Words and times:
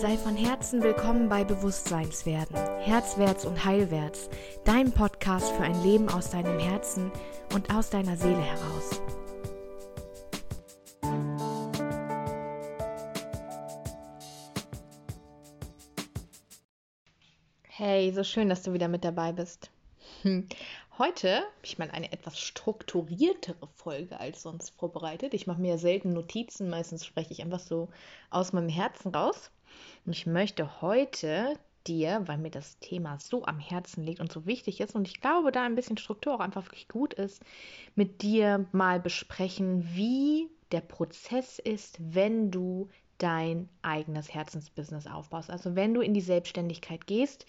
Sei 0.00 0.16
von 0.16 0.36
Herzen 0.36 0.80
willkommen 0.80 1.28
bei 1.28 1.42
Bewusstseinswerden, 1.42 2.54
Herzwärts 2.78 3.44
und 3.44 3.64
Heilwärts, 3.64 4.30
dein 4.64 4.92
Podcast 4.92 5.50
für 5.50 5.64
ein 5.64 5.82
Leben 5.82 6.08
aus 6.08 6.30
deinem 6.30 6.60
Herzen 6.60 7.10
und 7.52 7.74
aus 7.74 7.90
deiner 7.90 8.16
Seele 8.16 8.40
heraus. 8.40 9.02
Hey, 17.66 18.12
so 18.12 18.22
schön, 18.22 18.48
dass 18.48 18.62
du 18.62 18.72
wieder 18.72 18.86
mit 18.86 19.04
dabei 19.04 19.32
bist. 19.32 19.68
Hm. 20.22 20.46
Heute 20.98 21.36
habe 21.36 21.46
ich 21.62 21.78
mal 21.78 21.92
eine 21.92 22.10
etwas 22.10 22.40
strukturiertere 22.40 23.68
Folge 23.76 24.18
als 24.18 24.42
sonst 24.42 24.70
vorbereitet. 24.70 25.32
Ich 25.32 25.46
mache 25.46 25.60
mir 25.60 25.70
ja 25.70 25.78
selten 25.78 26.12
Notizen, 26.12 26.68
meistens 26.68 27.06
spreche 27.06 27.32
ich 27.32 27.40
einfach 27.40 27.60
so 27.60 27.88
aus 28.30 28.52
meinem 28.52 28.68
Herzen 28.68 29.14
raus. 29.14 29.52
Und 30.04 30.12
ich 30.12 30.26
möchte 30.26 30.82
heute 30.82 31.54
dir, 31.86 32.22
weil 32.26 32.38
mir 32.38 32.50
das 32.50 32.80
Thema 32.80 33.16
so 33.20 33.44
am 33.44 33.60
Herzen 33.60 34.02
liegt 34.02 34.18
und 34.18 34.32
so 34.32 34.44
wichtig 34.44 34.80
ist 34.80 34.96
und 34.96 35.06
ich 35.06 35.20
glaube, 35.20 35.52
da 35.52 35.62
ein 35.62 35.76
bisschen 35.76 35.98
Struktur 35.98 36.34
auch 36.34 36.40
einfach 36.40 36.64
wirklich 36.64 36.88
gut 36.88 37.14
ist, 37.14 37.44
mit 37.94 38.22
dir 38.22 38.66
mal 38.72 38.98
besprechen, 38.98 39.88
wie 39.94 40.48
der 40.72 40.80
Prozess 40.80 41.60
ist, 41.60 41.96
wenn 42.00 42.50
du 42.50 42.88
dein 43.18 43.68
eigenes 43.82 44.34
Herzensbusiness 44.34 45.06
aufbaust. 45.06 45.48
Also 45.48 45.76
wenn 45.76 45.94
du 45.94 46.00
in 46.00 46.12
die 46.12 46.20
Selbstständigkeit 46.20 47.06
gehst 47.06 47.46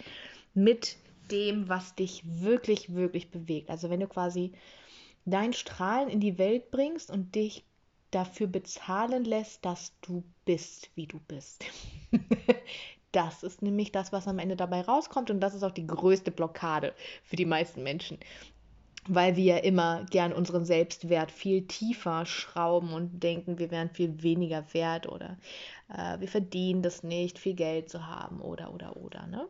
mit 0.54 0.98
dem, 1.32 1.70
was 1.70 1.96
dich 1.96 2.24
wirklich, 2.26 2.94
wirklich 2.94 3.32
bewegt. 3.32 3.70
Also 3.70 3.90
wenn 3.90 4.00
du 4.00 4.08
quasi 4.08 4.52
dein 5.26 5.54
Strahlen 5.54 6.10
in 6.10 6.20
die 6.20 6.38
Welt 6.38 6.72
bringst 6.72 7.12
und 7.12 7.36
dich 7.36 7.64
dafür 8.12 8.48
bezahlen 8.48 9.23
lässt, 9.23 9.64
dass 9.66 9.94
du 10.02 10.23
bist, 10.45 10.90
wie 10.95 11.08
du 11.08 11.20
bist. 11.28 11.64
das 13.12 13.44
ist 13.44 13.62
nämlich 13.62 13.92
das, 13.92 14.12
was 14.12 14.28
am 14.28 14.40
Ende 14.40 14.56
dabei 14.56 14.81
rauskommt 14.81 15.30
und 15.30 15.40
das 15.40 15.53
ist 15.53 15.64
auch 15.64 15.72
die 15.72 15.88
größte 15.88 16.31
Blockade 16.31 16.94
für 17.23 17.36
die 17.36 17.46
meisten 17.46 17.84
Menschen. 17.84 18.18
Weil 19.08 19.36
wir 19.36 19.64
immer 19.64 20.06
gern 20.09 20.34
unseren 20.34 20.66
Selbstwert 20.66 21.31
viel 21.31 21.66
tiefer 21.66 22.25
schrauben 22.25 22.94
und 22.94 23.23
denken, 23.23 23.58
wir 23.58 23.72
wären 23.72 23.90
viel 23.90 24.22
weniger 24.22 24.73
wert 24.73 25.08
oder 25.08 25.38
äh, 25.90 26.20
wir 26.20 26.28
verdienen 26.28 26.81
das 26.81 27.02
nicht, 27.02 27.40
viel 27.40 27.56
Geld 27.56 27.90
zu 27.90 28.06
haben 28.08 28.42
oder 28.42 28.73
oder 28.73 28.98
oder. 28.98 29.25
Ne? 29.28 29.48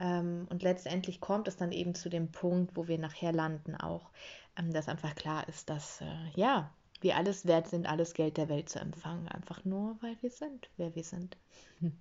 Ähm, 0.00 0.46
und 0.50 0.62
letztendlich 0.62 1.20
kommt 1.20 1.46
es 1.46 1.56
dann 1.56 1.72
eben 1.72 1.94
zu 1.94 2.08
dem 2.08 2.32
Punkt, 2.32 2.74
wo 2.74 2.88
wir 2.88 2.98
nachher 2.98 3.32
landen, 3.32 3.76
auch, 3.76 4.10
ähm, 4.58 4.72
dass 4.72 4.88
einfach 4.88 5.14
klar 5.14 5.46
ist, 5.48 5.68
dass 5.68 6.00
äh, 6.00 6.06
ja, 6.34 6.72
wir 7.02 7.16
alles 7.16 7.46
wert 7.46 7.68
sind, 7.68 7.86
alles 7.86 8.14
Geld 8.14 8.38
der 8.38 8.48
Welt 8.48 8.70
zu 8.70 8.78
empfangen, 8.80 9.28
einfach 9.28 9.64
nur, 9.64 9.98
weil 10.00 10.16
wir 10.22 10.30
sind, 10.30 10.70
wer 10.76 10.94
wir 10.94 11.04
sind. 11.04 11.36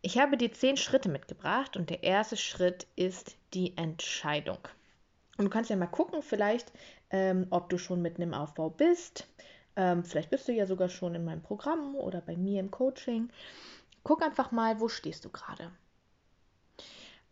Ich 0.00 0.16
habe 0.16 0.36
dir 0.36 0.52
zehn 0.52 0.76
Schritte 0.76 1.08
mitgebracht 1.08 1.76
und 1.76 1.90
der 1.90 2.04
erste 2.04 2.36
Schritt 2.36 2.86
ist 2.94 3.36
die 3.52 3.76
Entscheidung. 3.76 4.60
Und 5.36 5.46
du 5.46 5.50
kannst 5.50 5.70
ja 5.70 5.76
mal 5.76 5.88
gucken, 5.88 6.22
vielleicht, 6.22 6.70
ähm, 7.10 7.48
ob 7.50 7.68
du 7.68 7.78
schon 7.78 8.00
mitten 8.00 8.22
im 8.22 8.32
Aufbau 8.32 8.70
bist. 8.70 9.26
Vielleicht 9.74 10.30
bist 10.30 10.46
du 10.46 10.52
ja 10.52 10.66
sogar 10.66 10.88
schon 10.88 11.16
in 11.16 11.24
meinem 11.24 11.42
Programm 11.42 11.96
oder 11.96 12.20
bei 12.20 12.36
mir 12.36 12.60
im 12.60 12.70
Coaching. 12.70 13.28
Guck 14.04 14.22
einfach 14.22 14.52
mal, 14.52 14.78
wo 14.78 14.88
stehst 14.88 15.24
du 15.24 15.30
gerade. 15.30 15.72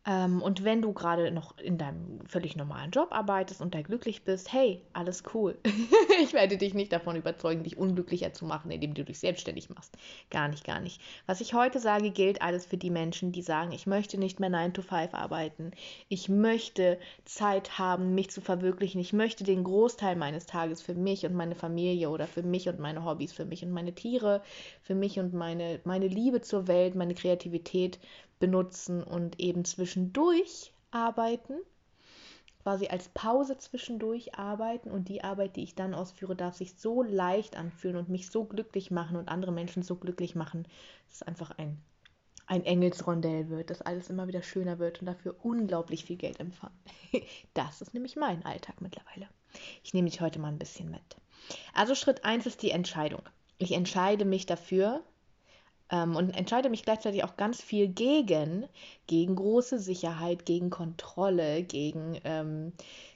Ähm, 0.06 0.40
und 0.40 0.62
wenn 0.62 0.82
du 0.82 0.92
gerade 0.92 1.32
noch 1.32 1.58
in 1.58 1.78
deinem 1.78 2.20
völlig 2.26 2.56
normalen 2.56 2.92
Job 2.92 3.08
arbeitest 3.10 3.60
und 3.60 3.74
da 3.74 3.82
glücklich 3.82 4.22
bist, 4.22 4.52
hey, 4.52 4.80
alles 4.92 5.24
cool. 5.34 5.58
ich 6.22 6.32
werde 6.32 6.56
dich 6.56 6.74
nicht 6.74 6.92
davon 6.92 7.16
überzeugen, 7.16 7.64
dich 7.64 7.76
unglücklicher 7.76 8.32
zu 8.32 8.44
machen, 8.44 8.70
indem 8.70 8.94
du 8.94 9.04
dich 9.04 9.18
selbstständig 9.18 9.68
machst. 9.68 9.96
Gar 10.30 10.48
nicht, 10.48 10.64
gar 10.64 10.80
nicht. 10.80 11.00
Was 11.26 11.40
ich 11.40 11.54
heute 11.54 11.80
sage, 11.80 12.12
gilt 12.12 12.40
alles 12.40 12.66
für 12.66 12.76
die 12.76 12.90
Menschen, 12.90 13.32
die 13.32 13.42
sagen, 13.42 13.72
ich 13.72 13.86
möchte 13.86 14.16
nicht 14.16 14.38
mehr 14.38 14.50
9 14.50 14.74
to 14.74 14.82
5 14.82 15.12
arbeiten. 15.12 15.72
Ich 16.08 16.28
möchte 16.28 16.98
Zeit 17.24 17.78
haben, 17.78 18.14
mich 18.14 18.30
zu 18.30 18.40
verwirklichen. 18.40 19.00
Ich 19.00 19.12
möchte 19.12 19.42
den 19.42 19.64
Großteil 19.64 20.14
meines 20.14 20.46
Tages 20.46 20.82
für 20.82 20.94
mich 20.94 21.26
und 21.26 21.34
meine 21.34 21.56
Familie 21.56 22.10
oder 22.10 22.28
für 22.28 22.44
mich 22.44 22.68
und 22.68 22.78
meine 22.78 23.04
Hobbys, 23.04 23.32
für 23.32 23.44
mich 23.44 23.64
und 23.64 23.72
meine 23.72 23.92
Tiere, 23.92 24.42
für 24.82 24.94
mich 24.94 25.18
und 25.18 25.34
meine, 25.34 25.80
meine 25.82 26.06
Liebe 26.06 26.42
zur 26.42 26.68
Welt, 26.68 26.94
meine 26.94 27.14
Kreativität 27.14 27.98
benutzen 28.38 29.02
und 29.02 29.40
eben 29.40 29.64
zwischendurch 29.64 30.72
arbeiten, 30.90 31.54
quasi 32.62 32.88
als 32.88 33.08
Pause 33.10 33.58
zwischendurch 33.58 34.34
arbeiten 34.34 34.90
und 34.90 35.08
die 35.08 35.22
Arbeit, 35.22 35.56
die 35.56 35.62
ich 35.62 35.74
dann 35.74 35.94
ausführe, 35.94 36.34
darf 36.34 36.56
sich 36.56 36.74
so 36.74 37.02
leicht 37.02 37.56
anfühlen 37.56 37.96
und 37.96 38.08
mich 38.08 38.28
so 38.28 38.44
glücklich 38.44 38.90
machen 38.90 39.16
und 39.16 39.28
andere 39.28 39.52
Menschen 39.52 39.82
so 39.82 39.94
glücklich 39.96 40.34
machen, 40.34 40.64
dass 41.06 41.16
es 41.16 41.22
einfach 41.22 41.52
ein, 41.58 41.80
ein 42.46 42.64
Engelsrondell 42.64 43.48
wird, 43.50 43.70
dass 43.70 43.82
alles 43.82 44.10
immer 44.10 44.26
wieder 44.26 44.42
schöner 44.42 44.78
wird 44.78 45.00
und 45.00 45.06
dafür 45.06 45.36
unglaublich 45.42 46.04
viel 46.04 46.16
Geld 46.16 46.40
empfangen. 46.40 46.76
Das 47.54 47.80
ist 47.80 47.94
nämlich 47.94 48.16
mein 48.16 48.44
Alltag 48.44 48.80
mittlerweile. 48.80 49.28
Ich 49.84 49.94
nehme 49.94 50.10
dich 50.10 50.20
heute 50.20 50.38
mal 50.38 50.48
ein 50.48 50.58
bisschen 50.58 50.90
mit. 50.90 51.16
Also 51.72 51.94
Schritt 51.94 52.24
1 52.24 52.46
ist 52.46 52.62
die 52.62 52.72
Entscheidung. 52.72 53.22
Ich 53.58 53.72
entscheide 53.72 54.24
mich 54.24 54.44
dafür, 54.44 55.02
ähm, 55.90 56.16
und 56.16 56.30
entscheide 56.30 56.70
mich 56.70 56.82
gleichzeitig 56.82 57.24
auch 57.24 57.36
ganz 57.36 57.62
viel 57.62 57.88
gegen, 57.88 58.66
gegen 59.06 59.36
große 59.36 59.78
Sicherheit, 59.78 60.46
gegen 60.46 60.70
Kontrolle, 60.70 61.62
gegen, 61.62 62.20
ähm, 62.24 62.72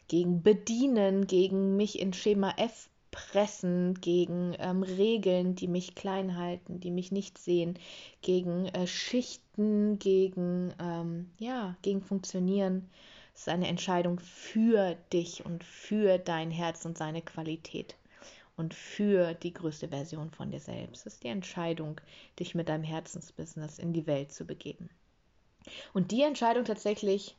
gegen 0.08 0.42
Bedienen, 0.42 1.26
gegen 1.26 1.76
mich 1.76 2.00
in 2.00 2.12
Schema 2.12 2.54
F 2.56 2.88
pressen, 3.10 3.94
gegen 4.00 4.54
ähm, 4.58 4.82
Regeln, 4.82 5.56
die 5.56 5.68
mich 5.68 5.94
klein 5.94 6.36
halten, 6.36 6.80
die 6.80 6.90
mich 6.90 7.10
nicht 7.10 7.38
sehen, 7.38 7.78
gegen 8.22 8.66
äh, 8.66 8.86
Schichten, 8.86 9.98
gegen, 9.98 10.72
ähm, 10.80 11.30
ja, 11.38 11.76
gegen 11.82 12.02
Funktionieren. 12.02 12.88
Es 13.34 13.42
ist 13.42 13.48
eine 13.48 13.68
Entscheidung 13.68 14.20
für 14.20 14.96
dich 15.12 15.44
und 15.44 15.64
für 15.64 16.18
dein 16.18 16.50
Herz 16.50 16.84
und 16.84 16.98
seine 16.98 17.22
Qualität 17.22 17.96
und 18.60 18.74
für 18.74 19.32
die 19.32 19.54
größte 19.54 19.88
Version 19.88 20.30
von 20.30 20.50
dir 20.50 20.60
selbst. 20.60 21.06
Es 21.06 21.14
ist 21.14 21.24
die 21.24 21.28
Entscheidung, 21.28 21.98
dich 22.38 22.54
mit 22.54 22.68
deinem 22.68 22.84
Herzensbusiness 22.84 23.78
in 23.78 23.94
die 23.94 24.06
Welt 24.06 24.32
zu 24.32 24.44
begeben. 24.44 24.90
Und 25.94 26.10
die 26.10 26.20
Entscheidung 26.20 26.64
tatsächlich, 26.64 27.36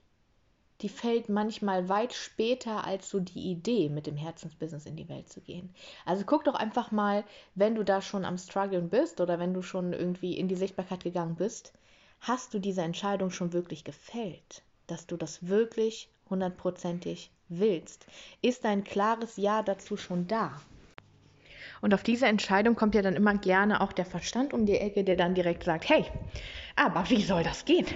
die 0.82 0.90
fällt 0.90 1.30
manchmal 1.30 1.90
weit 1.90 2.14
später 2.14 2.86
als 2.86 3.08
so 3.08 3.20
die 3.20 3.52
Idee, 3.52 3.88
mit 3.90 4.08
dem 4.08 4.18
Herzensbusiness 4.18 4.88
in 4.88 4.96
die 4.96 5.10
Welt 5.10 5.30
zu 5.30 5.42
gehen. 5.42 5.76
Also 6.08 6.24
guck 6.26 6.44
doch 6.44 6.56
einfach 6.56 6.92
mal, 6.92 7.24
wenn 7.54 7.76
du 7.76 7.84
da 7.84 8.02
schon 8.02 8.26
am 8.26 8.40
Struggeln 8.40 8.90
bist 8.90 9.22
oder 9.22 9.38
wenn 9.38 9.54
du 9.54 9.62
schon 9.62 9.94
irgendwie 9.94 10.38
in 10.38 10.48
die 10.48 10.56
Sichtbarkeit 10.56 11.04
gegangen 11.04 11.36
bist, 11.36 11.72
hast 12.20 12.56
du 12.56 12.60
diese 12.60 12.82
Entscheidung 12.82 13.30
schon 13.30 13.54
wirklich 13.54 13.84
gefällt, 13.84 14.64
dass 14.88 15.06
du 15.06 15.18
das 15.18 15.48
wirklich 15.48 16.10
hundertprozentig 16.32 17.30
willst? 17.48 18.08
Ist 18.42 18.66
ein 18.66 18.84
klares 18.84 19.38
Ja 19.38 19.62
dazu 19.62 19.98
schon 19.98 20.26
da? 20.26 20.60
Und 21.82 21.94
auf 21.94 22.04
diese 22.04 22.28
Entscheidung 22.28 22.76
kommt 22.76 22.96
ja 22.96 23.02
dann 23.02 23.16
immer 23.16 23.36
gerne 23.36 23.82
auch 23.82 23.92
der 23.92 24.06
Verstand 24.06 24.54
um 24.54 24.66
die 24.66 24.78
Ecke, 24.78 25.04
der 25.04 25.16
dann 25.16 25.36
direkt 25.36 25.64
sagt, 25.64 25.90
hey, 25.90 26.06
aber 26.76 27.10
wie 27.10 27.24
soll 27.24 27.44
das 27.44 27.66
gehen? 27.66 27.88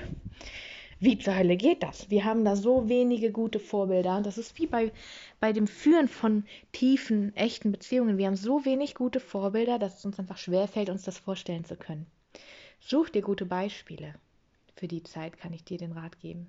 Wie 0.99 1.19
zur 1.19 1.35
Hölle 1.35 1.57
geht 1.57 1.83
das? 1.83 2.09
Wir 2.09 2.23
haben 2.25 2.45
da 2.45 2.55
so 2.55 2.89
wenige 2.89 3.31
gute 3.31 3.59
Vorbilder. 3.59 4.21
Das 4.21 4.37
ist 4.37 4.57
wie 4.57 4.65
bei, 4.65 4.91
bei 5.39 5.53
dem 5.53 5.67
Führen 5.67 6.07
von 6.07 6.45
tiefen, 6.71 7.35
echten 7.35 7.71
Beziehungen. 7.71 8.17
Wir 8.17 8.27
haben 8.27 8.37
so 8.37 8.65
wenig 8.65 8.95
gute 8.95 9.19
Vorbilder, 9.19 9.77
dass 9.77 9.99
es 9.99 10.05
uns 10.05 10.17
einfach 10.19 10.37
schwerfällt, 10.37 10.89
uns 10.89 11.03
das 11.03 11.19
vorstellen 11.19 11.65
zu 11.65 11.75
können. 11.75 12.07
Such 12.79 13.09
dir 13.09 13.21
gute 13.21 13.45
Beispiele. 13.45 14.15
Für 14.75 14.87
die 14.87 15.03
Zeit 15.03 15.37
kann 15.37 15.53
ich 15.53 15.63
dir 15.63 15.77
den 15.77 15.91
Rat 15.91 16.19
geben. 16.19 16.47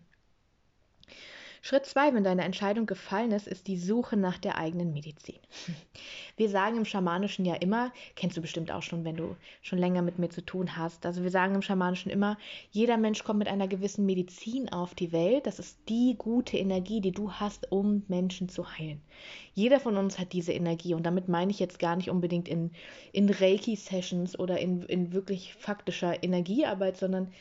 Schritt 1.67 1.85
2, 1.85 2.15
wenn 2.15 2.23
deine 2.23 2.45
Entscheidung 2.45 2.87
gefallen 2.87 3.33
ist, 3.33 3.49
ist 3.49 3.67
die 3.67 3.77
Suche 3.77 4.17
nach 4.17 4.39
der 4.39 4.57
eigenen 4.57 4.93
Medizin. 4.93 5.41
Wir 6.37 6.49
sagen 6.49 6.77
im 6.77 6.85
Schamanischen 6.85 7.45
ja 7.45 7.57
immer, 7.57 7.93
kennst 8.15 8.37
du 8.37 8.41
bestimmt 8.41 8.71
auch 8.71 8.85
schon, 8.85 9.05
wenn 9.05 9.17
du 9.17 9.35
schon 9.63 9.81
länger 9.81 10.03
mit 10.03 10.17
mir 10.21 10.29
zu 10.29 10.43
tun 10.43 10.77
hast, 10.77 11.05
also 11.05 11.25
wir 11.25 11.31
sagen 11.31 11.57
im 11.57 11.63
Schamanischen 11.63 12.13
immer, 12.13 12.39
jeder 12.71 12.97
Mensch 12.99 13.25
kommt 13.25 13.41
mit 13.41 13.49
einer 13.49 13.67
gewissen 13.67 14.07
Medizin 14.07 14.69
auf 14.69 14.95
die 14.95 15.11
Welt. 15.11 15.49
Das 15.49 15.59
ist 15.59 15.77
die 15.89 16.15
gute 16.17 16.57
Energie, 16.57 17.01
die 17.01 17.11
du 17.11 17.33
hast, 17.33 17.73
um 17.73 18.05
Menschen 18.07 18.49
zu 18.49 18.79
heilen. 18.79 19.01
Jeder 19.55 19.81
von 19.81 19.97
uns 19.97 20.21
hat 20.21 20.33
diese 20.35 20.53
Energie 20.53 20.95
und 20.95 21.05
damit 21.05 21.29
meine 21.29 21.51
ich 21.51 21.59
jetzt 21.59 21.81
gar 21.81 21.97
nicht 21.97 22.11
unbedingt 22.11 22.47
in, 22.47 22.71
in 23.11 23.29
Reiki-Sessions 23.29 24.39
oder 24.39 24.61
in, 24.61 24.83
in 24.83 25.13
wirklich 25.13 25.55
faktischer 25.55 26.23
Energiearbeit, 26.23 26.97
sondern 26.97 27.33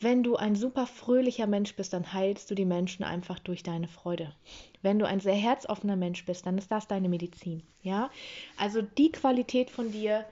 wenn 0.00 0.22
du 0.22 0.36
ein 0.36 0.56
super 0.56 0.86
fröhlicher 0.86 1.46
Mensch 1.46 1.76
bist, 1.76 1.92
dann 1.92 2.12
heilst 2.14 2.50
du 2.50 2.54
die 2.54 2.64
Menschen 2.64 3.04
einfach 3.04 3.38
durch 3.38 3.62
deine 3.62 3.86
Freude. 3.86 4.34
Wenn 4.80 4.98
du 4.98 5.06
ein 5.06 5.20
sehr 5.20 5.34
herzoffener 5.34 5.96
Mensch 5.96 6.24
bist, 6.24 6.46
dann 6.46 6.56
ist 6.56 6.72
das 6.72 6.88
deine 6.88 7.10
Medizin. 7.10 7.62
Ja, 7.82 8.10
also 8.56 8.80
die 8.80 9.12
Qualität 9.12 9.70
von 9.70 9.92
dir, 9.92 10.24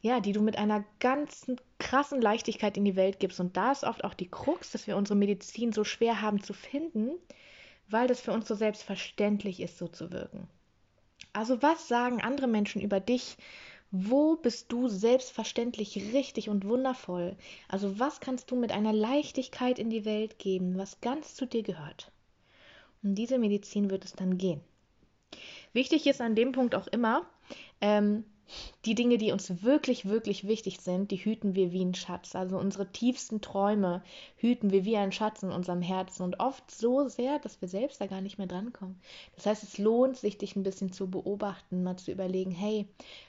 ja, 0.00 0.20
die 0.20 0.32
du 0.32 0.40
mit 0.40 0.56
einer 0.56 0.84
ganzen 1.00 1.60
krassen 1.78 2.22
Leichtigkeit 2.22 2.76
in 2.76 2.84
die 2.84 2.94
Welt 2.94 3.18
gibst. 3.18 3.40
Und 3.40 3.56
da 3.56 3.72
ist 3.72 3.82
oft 3.82 4.04
auch 4.04 4.14
die 4.14 4.30
Krux, 4.30 4.70
dass 4.70 4.86
wir 4.86 4.96
unsere 4.96 5.18
Medizin 5.18 5.72
so 5.72 5.82
schwer 5.82 6.22
haben 6.22 6.40
zu 6.40 6.52
finden, 6.52 7.10
weil 7.88 8.06
das 8.06 8.20
für 8.20 8.32
uns 8.32 8.46
so 8.46 8.54
selbstverständlich 8.54 9.60
ist, 9.60 9.76
so 9.76 9.88
zu 9.88 10.12
wirken. 10.12 10.48
Also 11.32 11.62
was 11.62 11.88
sagen 11.88 12.20
andere 12.20 12.46
Menschen 12.46 12.80
über 12.80 13.00
dich, 13.00 13.36
Wo 13.90 14.36
bist 14.36 14.70
du 14.70 14.88
selbstverständlich 14.88 15.96
richtig 16.12 16.50
und 16.50 16.66
wundervoll? 16.66 17.36
Also 17.68 17.98
was 17.98 18.20
kannst 18.20 18.50
du 18.50 18.56
mit 18.56 18.70
einer 18.70 18.92
Leichtigkeit 18.92 19.78
in 19.78 19.88
die 19.88 20.04
Welt 20.04 20.38
geben, 20.38 20.76
was 20.76 21.00
ganz 21.00 21.34
zu 21.34 21.46
dir 21.46 21.62
gehört? 21.62 22.12
Um 23.02 23.14
diese 23.14 23.38
Medizin 23.38 23.88
wird 23.90 24.04
es 24.04 24.12
dann 24.12 24.36
gehen. 24.36 24.60
Wichtig 25.72 26.06
ist 26.06 26.20
an 26.20 26.34
dem 26.34 26.52
Punkt 26.52 26.74
auch 26.74 26.86
immer, 26.88 27.26
ähm, 27.80 28.24
die 28.84 28.94
Dinge, 28.94 29.18
die 29.18 29.32
uns 29.32 29.62
wirklich, 29.62 30.08
wirklich 30.08 30.46
wichtig 30.46 30.80
sind, 30.80 31.10
die 31.10 31.16
hüten 31.16 31.54
wir 31.54 31.72
wie 31.72 31.84
ein 31.84 31.94
Schatz. 31.94 32.34
Also 32.34 32.58
unsere 32.58 32.90
tiefsten 32.90 33.40
Träume 33.40 34.02
hüten 34.36 34.70
wir 34.70 34.84
wie 34.84 34.96
ein 34.96 35.12
Schatz 35.12 35.42
in 35.42 35.50
unserem 35.50 35.82
Herzen 35.82 36.22
und 36.22 36.40
oft 36.40 36.70
so 36.70 37.08
sehr, 37.08 37.38
dass 37.38 37.60
wir 37.60 37.68
selbst 37.68 38.00
da 38.00 38.06
gar 38.06 38.20
nicht 38.20 38.38
mehr 38.38 38.46
drankommen. 38.46 39.00
Das 39.36 39.46
heißt, 39.46 39.62
es 39.62 39.78
lohnt 39.78 40.16
sich, 40.16 40.38
dich 40.38 40.56
ein 40.56 40.62
bisschen 40.62 40.92
zu 40.92 41.10
beobachten, 41.10 41.82
mal 41.82 41.96
zu 41.96 42.10
überlegen, 42.10 42.50
hey, 42.50 42.86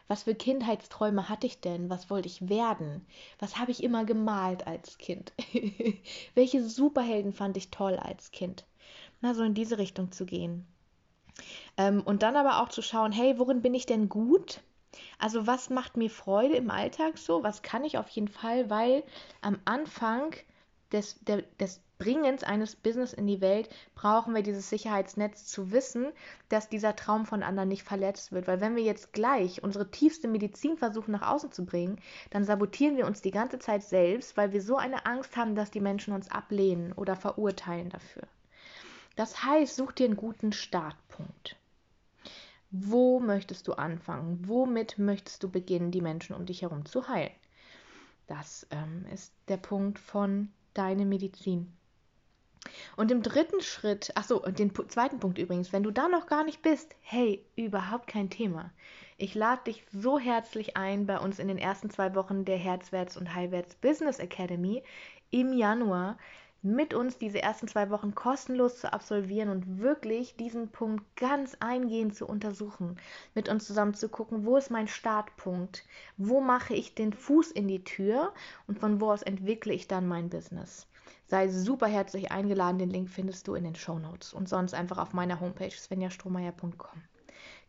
was 0.07 0.23
für 0.23 0.35
Kindheitsträume 0.35 1.29
hatte 1.29 1.47
ich 1.47 1.59
denn? 1.59 1.89
Was 1.89 2.09
wollte 2.09 2.27
ich 2.27 2.49
werden? 2.49 3.05
Was 3.39 3.57
habe 3.57 3.71
ich 3.71 3.83
immer 3.83 4.05
gemalt 4.05 4.67
als 4.67 4.97
Kind? 4.97 5.33
Welche 6.35 6.63
Superhelden 6.67 7.33
fand 7.33 7.57
ich 7.57 7.69
toll 7.69 7.95
als 7.97 8.31
Kind? 8.31 8.65
Na, 9.21 9.33
so 9.33 9.43
in 9.43 9.53
diese 9.53 9.77
Richtung 9.77 10.11
zu 10.11 10.25
gehen. 10.25 10.65
Ähm, 11.77 12.01
und 12.03 12.23
dann 12.23 12.35
aber 12.35 12.61
auch 12.61 12.69
zu 12.69 12.81
schauen, 12.81 13.11
hey, 13.11 13.37
worin 13.37 13.61
bin 13.61 13.73
ich 13.73 13.85
denn 13.85 14.09
gut? 14.09 14.61
Also 15.17 15.47
was 15.47 15.69
macht 15.69 15.97
mir 15.97 16.09
Freude 16.09 16.55
im 16.55 16.71
Alltag 16.71 17.17
so? 17.17 17.43
Was 17.43 17.61
kann 17.61 17.83
ich 17.83 17.97
auf 17.97 18.09
jeden 18.09 18.27
Fall? 18.27 18.69
Weil 18.69 19.03
am 19.41 19.59
Anfang 19.65 20.35
des, 20.91 21.19
der, 21.21 21.43
des 21.59 21.81
Bringens 21.99 22.43
eines 22.43 22.77
Business 22.77 23.11
in 23.11 23.27
die 23.27 23.41
Welt 23.41 23.69
brauchen 23.93 24.33
wir 24.33 24.41
dieses 24.41 24.69
Sicherheitsnetz 24.69 25.45
zu 25.45 25.71
wissen, 25.71 26.13
dass 26.47 26.69
dieser 26.69 26.95
Traum 26.95 27.25
von 27.25 27.43
anderen 27.43 27.67
nicht 27.67 27.83
verletzt 27.83 28.31
wird. 28.31 28.47
Weil 28.47 28.61
wenn 28.61 28.77
wir 28.77 28.83
jetzt 28.83 29.11
gleich 29.11 29.61
unsere 29.63 29.91
tiefste 29.91 30.29
Medizin 30.29 30.77
versuchen 30.77 31.11
nach 31.11 31.29
außen 31.29 31.51
zu 31.51 31.65
bringen, 31.65 31.99
dann 32.29 32.45
sabotieren 32.45 32.95
wir 32.95 33.05
uns 33.05 33.21
die 33.21 33.31
ganze 33.31 33.59
Zeit 33.59 33.83
selbst, 33.83 34.37
weil 34.37 34.53
wir 34.53 34.61
so 34.61 34.77
eine 34.77 35.05
Angst 35.05 35.35
haben, 35.35 35.55
dass 35.55 35.71
die 35.71 35.81
Menschen 35.81 36.13
uns 36.13 36.31
ablehnen 36.31 36.93
oder 36.93 37.17
verurteilen 37.17 37.89
dafür. 37.89 38.23
Das 39.17 39.43
heißt, 39.43 39.75
such 39.75 39.91
dir 39.91 40.05
einen 40.05 40.15
guten 40.15 40.53
Startpunkt. 40.53 41.57
Wo 42.71 43.19
möchtest 43.19 43.67
du 43.67 43.73
anfangen? 43.73 44.47
Womit 44.47 44.99
möchtest 44.99 45.43
du 45.43 45.49
beginnen, 45.49 45.91
die 45.91 46.01
Menschen 46.01 46.35
um 46.35 46.45
dich 46.45 46.61
herum 46.61 46.85
zu 46.85 47.07
heilen? 47.07 47.31
Das 48.27 48.67
ähm, 48.69 49.05
ist 49.11 49.33
der 49.47 49.57
Punkt 49.57 49.97
von 49.97 50.49
deine 50.75 51.05
Medizin. 51.05 51.73
Und 52.95 53.09
im 53.09 53.23
dritten 53.23 53.61
Schritt, 53.61 54.15
achso, 54.15 54.37
und 54.37 54.59
den 54.59 54.73
zweiten 54.89 55.19
Punkt 55.19 55.39
übrigens, 55.39 55.73
wenn 55.73 55.83
du 55.83 55.91
da 55.91 56.07
noch 56.07 56.27
gar 56.27 56.43
nicht 56.43 56.61
bist, 56.61 56.95
hey, 57.01 57.43
überhaupt 57.55 58.07
kein 58.07 58.29
Thema. 58.29 58.71
Ich 59.17 59.33
lade 59.33 59.63
dich 59.65 59.83
so 59.91 60.19
herzlich 60.19 60.77
ein 60.77 61.05
bei 61.05 61.17
uns 61.17 61.39
in 61.39 61.47
den 61.47 61.57
ersten 61.57 61.89
zwei 61.89 62.13
Wochen 62.15 62.45
der 62.45 62.57
Herzwärts 62.57 63.17
und 63.17 63.33
Heilwärts 63.33 63.75
Business 63.75 64.19
Academy 64.19 64.83
im 65.31 65.53
Januar 65.53 66.17
mit 66.61 66.93
uns 66.93 67.17
diese 67.17 67.41
ersten 67.41 67.67
zwei 67.67 67.89
Wochen 67.89 68.13
kostenlos 68.15 68.79
zu 68.79 68.91
absolvieren 68.91 69.49
und 69.49 69.79
wirklich 69.79 70.35
diesen 70.35 70.69
Punkt 70.69 71.03
ganz 71.15 71.55
eingehend 71.59 72.15
zu 72.15 72.27
untersuchen. 72.27 72.97
Mit 73.33 73.47
uns 73.47 73.65
zusammen 73.65 73.93
zu 73.93 74.09
gucken, 74.09 74.45
wo 74.45 74.57
ist 74.57 74.69
mein 74.69 74.87
Startpunkt? 74.87 75.85
Wo 76.17 76.41
mache 76.41 76.73
ich 76.73 76.95
den 76.95 77.13
Fuß 77.13 77.51
in 77.51 77.67
die 77.67 77.83
Tür? 77.83 78.33
Und 78.67 78.79
von 78.79 78.99
wo 78.99 79.11
aus 79.11 79.21
entwickle 79.21 79.73
ich 79.73 79.87
dann 79.87 80.07
mein 80.07 80.29
Business? 80.29 80.87
Sei 81.27 81.47
super 81.47 81.87
herzlich 81.87 82.31
eingeladen. 82.31 82.79
Den 82.79 82.89
Link 82.89 83.09
findest 83.09 83.47
du 83.47 83.53
in 83.53 83.63
den 83.63 83.75
Show 83.75 83.99
Notes 83.99 84.33
und 84.33 84.49
sonst 84.49 84.73
einfach 84.73 84.97
auf 84.97 85.13
meiner 85.13 85.39
Homepage 85.39 85.71
svenjastrohmeier.com. 85.71 87.01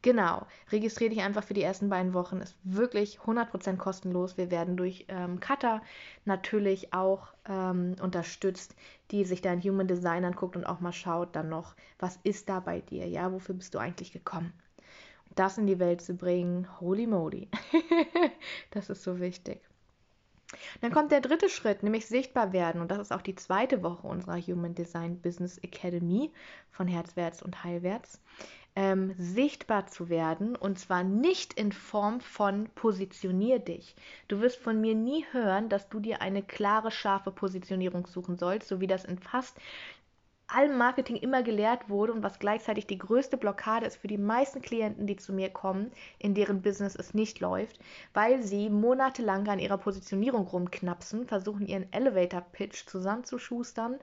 Genau, 0.03 0.47
registriere 0.73 1.11
dich 1.11 1.21
einfach 1.21 1.45
für 1.45 1.53
die 1.53 1.63
ersten 1.63 1.91
beiden 1.91 2.15
Wochen. 2.15 2.39
Ist 2.39 2.57
wirklich 2.63 3.19
100% 3.21 3.77
kostenlos. 3.77 4.39
Wir 4.39 4.51
werden 4.51 4.79
durch 4.79 5.05
ähm, 5.09 5.41
Cutter 5.41 5.83
natürlich 6.25 6.95
auch 6.95 7.29
ähm, 7.47 7.97
unterstützt, 8.01 8.75
die 9.11 9.25
sich 9.25 9.43
dein 9.43 9.63
Human 9.63 9.89
Design 9.89 10.25
anguckt 10.25 10.57
und 10.57 10.65
auch 10.65 10.81
mal 10.81 10.93
schaut 10.93 11.37
dann 11.37 11.51
noch, 11.51 11.75
was 11.99 12.19
ist 12.23 12.49
da 12.49 12.61
bei 12.61 12.81
dir? 12.81 13.07
Ja, 13.09 13.31
wofür 13.31 13.55
bist 13.55 13.75
du 13.75 13.79
eigentlich 13.79 14.13
gekommen? 14.13 14.55
Das 15.35 15.59
in 15.59 15.67
die 15.67 15.79
Welt 15.79 16.01
zu 16.01 16.15
bringen, 16.15 16.67
holy 16.81 17.07
moly. 17.07 17.49
das 18.71 18.89
ist 18.89 19.03
so 19.03 19.21
wichtig. 19.21 19.61
Dann 20.81 20.93
kommt 20.93 21.13
der 21.13 21.21
dritte 21.21 21.49
Schritt, 21.49 21.83
nämlich 21.83 22.07
sichtbar 22.07 22.53
werden. 22.53 22.81
Und 22.81 22.91
das 22.91 22.99
ist 22.99 23.13
auch 23.13 23.23
die 23.23 23.37
zweite 23.37 23.83
Woche 23.83 24.07
unserer 24.07 24.41
Human 24.41 24.75
Design 24.75 25.21
Business 25.21 25.59
Academy 25.59 26.33
von 26.71 26.89
Herzwärts 26.89 27.43
und 27.43 27.63
Heilwärts 27.63 28.21
ähm, 28.77 29.15
sichtbar 29.19 29.87
zu 29.87 30.09
werden 30.09 30.57
und 30.57 30.79
zwar 30.79 31.03
nicht 31.03 31.55
in 31.55 31.73
Form 31.73 32.21
von 32.21 32.69
positionier 32.75 33.59
dich. 33.59 33.95
Du 34.29 34.41
wirst 34.41 34.59
von 34.59 34.81
mir 34.81 34.95
nie 34.95 35.25
hören, 35.33 35.69
dass 35.69 35.89
du 35.89 36.01
dir 36.01 36.23
eine 36.23 36.43
klare, 36.43 36.91
scharfe 36.91 37.31
Positionierung 37.33 38.07
suchen 38.07 38.39
sollst, 38.39 38.69
so 38.69 38.81
wie 38.81 38.87
das 38.87 39.05
in 39.05 39.19
fast 39.19 39.57
allem 40.55 40.77
Marketing 40.77 41.17
immer 41.17 41.43
gelehrt 41.43 41.89
wurde 41.89 42.13
und 42.13 42.23
was 42.23 42.39
gleichzeitig 42.39 42.87
die 42.87 42.99
größte 42.99 43.37
Blockade 43.37 43.87
ist 43.87 43.97
für 43.97 44.09
die 44.09 44.19
meisten 44.19 44.63
Klienten, 44.63 45.07
die 45.07 45.17
zu 45.17 45.33
mir 45.33 45.51
kommen, 45.51 45.91
in 46.19 46.35
deren 46.35 46.63
Business 46.63 46.95
es 46.95 47.15
nicht 47.15 47.41
läuft, 47.41 47.79
weil 48.15 48.43
sie 48.43 48.71
monatelang 48.71 49.49
an 49.49 49.59
ihrer 49.59 49.79
Positionierung 49.79 50.47
rumknapsen, 50.47 51.27
versuchen 51.27 51.67
ihren 51.67 51.93
Elevator-Pitch 51.93 52.87
zusammenzuschustern, 52.87 53.99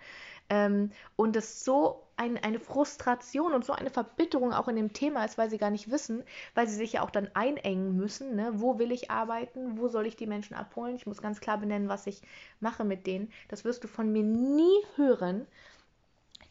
ähm, 0.50 0.92
und 1.16 1.36
es 1.36 1.66
so 1.66 2.04
ein, 2.16 2.38
eine 2.38 2.60
Frustration 2.60 3.54
und 3.54 3.66
so 3.66 3.74
eine 3.74 3.90
Verbitterung 3.90 4.54
auch 4.54 4.68
in 4.68 4.76
dem 4.76 4.94
Thema 4.94 5.26
ist, 5.26 5.38
weil 5.38 5.50
sie 5.50 5.58
gar 5.58 5.70
nicht 5.70 5.92
wissen, 5.92 6.24
weil 6.56 6.68
sie 6.68 6.76
sich 6.76 6.94
ja 6.94 7.02
auch 7.04 7.12
dann 7.12 7.30
einengen 7.34 7.96
müssen. 7.96 8.36
Ne? 8.36 8.52
Wo 8.56 8.80
will 8.80 8.92
ich 8.92 9.12
arbeiten? 9.12 9.78
Wo 9.78 9.88
soll 9.88 10.08
ich 10.08 10.16
die 10.16 10.26
Menschen 10.26 10.56
abholen? 10.56 10.96
Ich 10.96 11.06
muss 11.06 11.22
ganz 11.22 11.40
klar 11.42 11.58
benennen, 11.58 11.90
was 11.90 12.08
ich 12.08 12.22
mache 12.60 12.86
mit 12.86 13.06
denen. 13.06 13.32
Das 13.50 13.66
wirst 13.66 13.84
du 13.84 13.88
von 13.88 14.12
mir 14.12 14.24
nie 14.24 14.84
hören, 14.96 15.46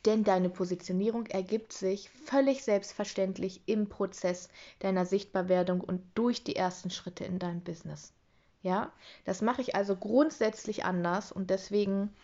denn 0.06 0.24
deine 0.24 0.48
Positionierung 0.48 1.26
ergibt 1.26 1.72
sich 1.72 2.08
völlig 2.10 2.62
selbstverständlich 2.62 3.60
im 3.66 3.88
Prozess 3.88 4.48
deiner 4.78 5.04
Sichtbarwerdung 5.04 5.80
und 5.80 6.02
durch 6.14 6.44
die 6.44 6.56
ersten 6.56 6.90
Schritte 6.90 7.24
in 7.24 7.38
deinem 7.38 7.60
Business. 7.60 8.12
Ja, 8.62 8.92
das 9.24 9.42
mache 9.42 9.60
ich 9.60 9.74
also 9.74 9.96
grundsätzlich 9.96 10.84
anders 10.84 11.32
und 11.32 11.50
deswegen 11.50 12.14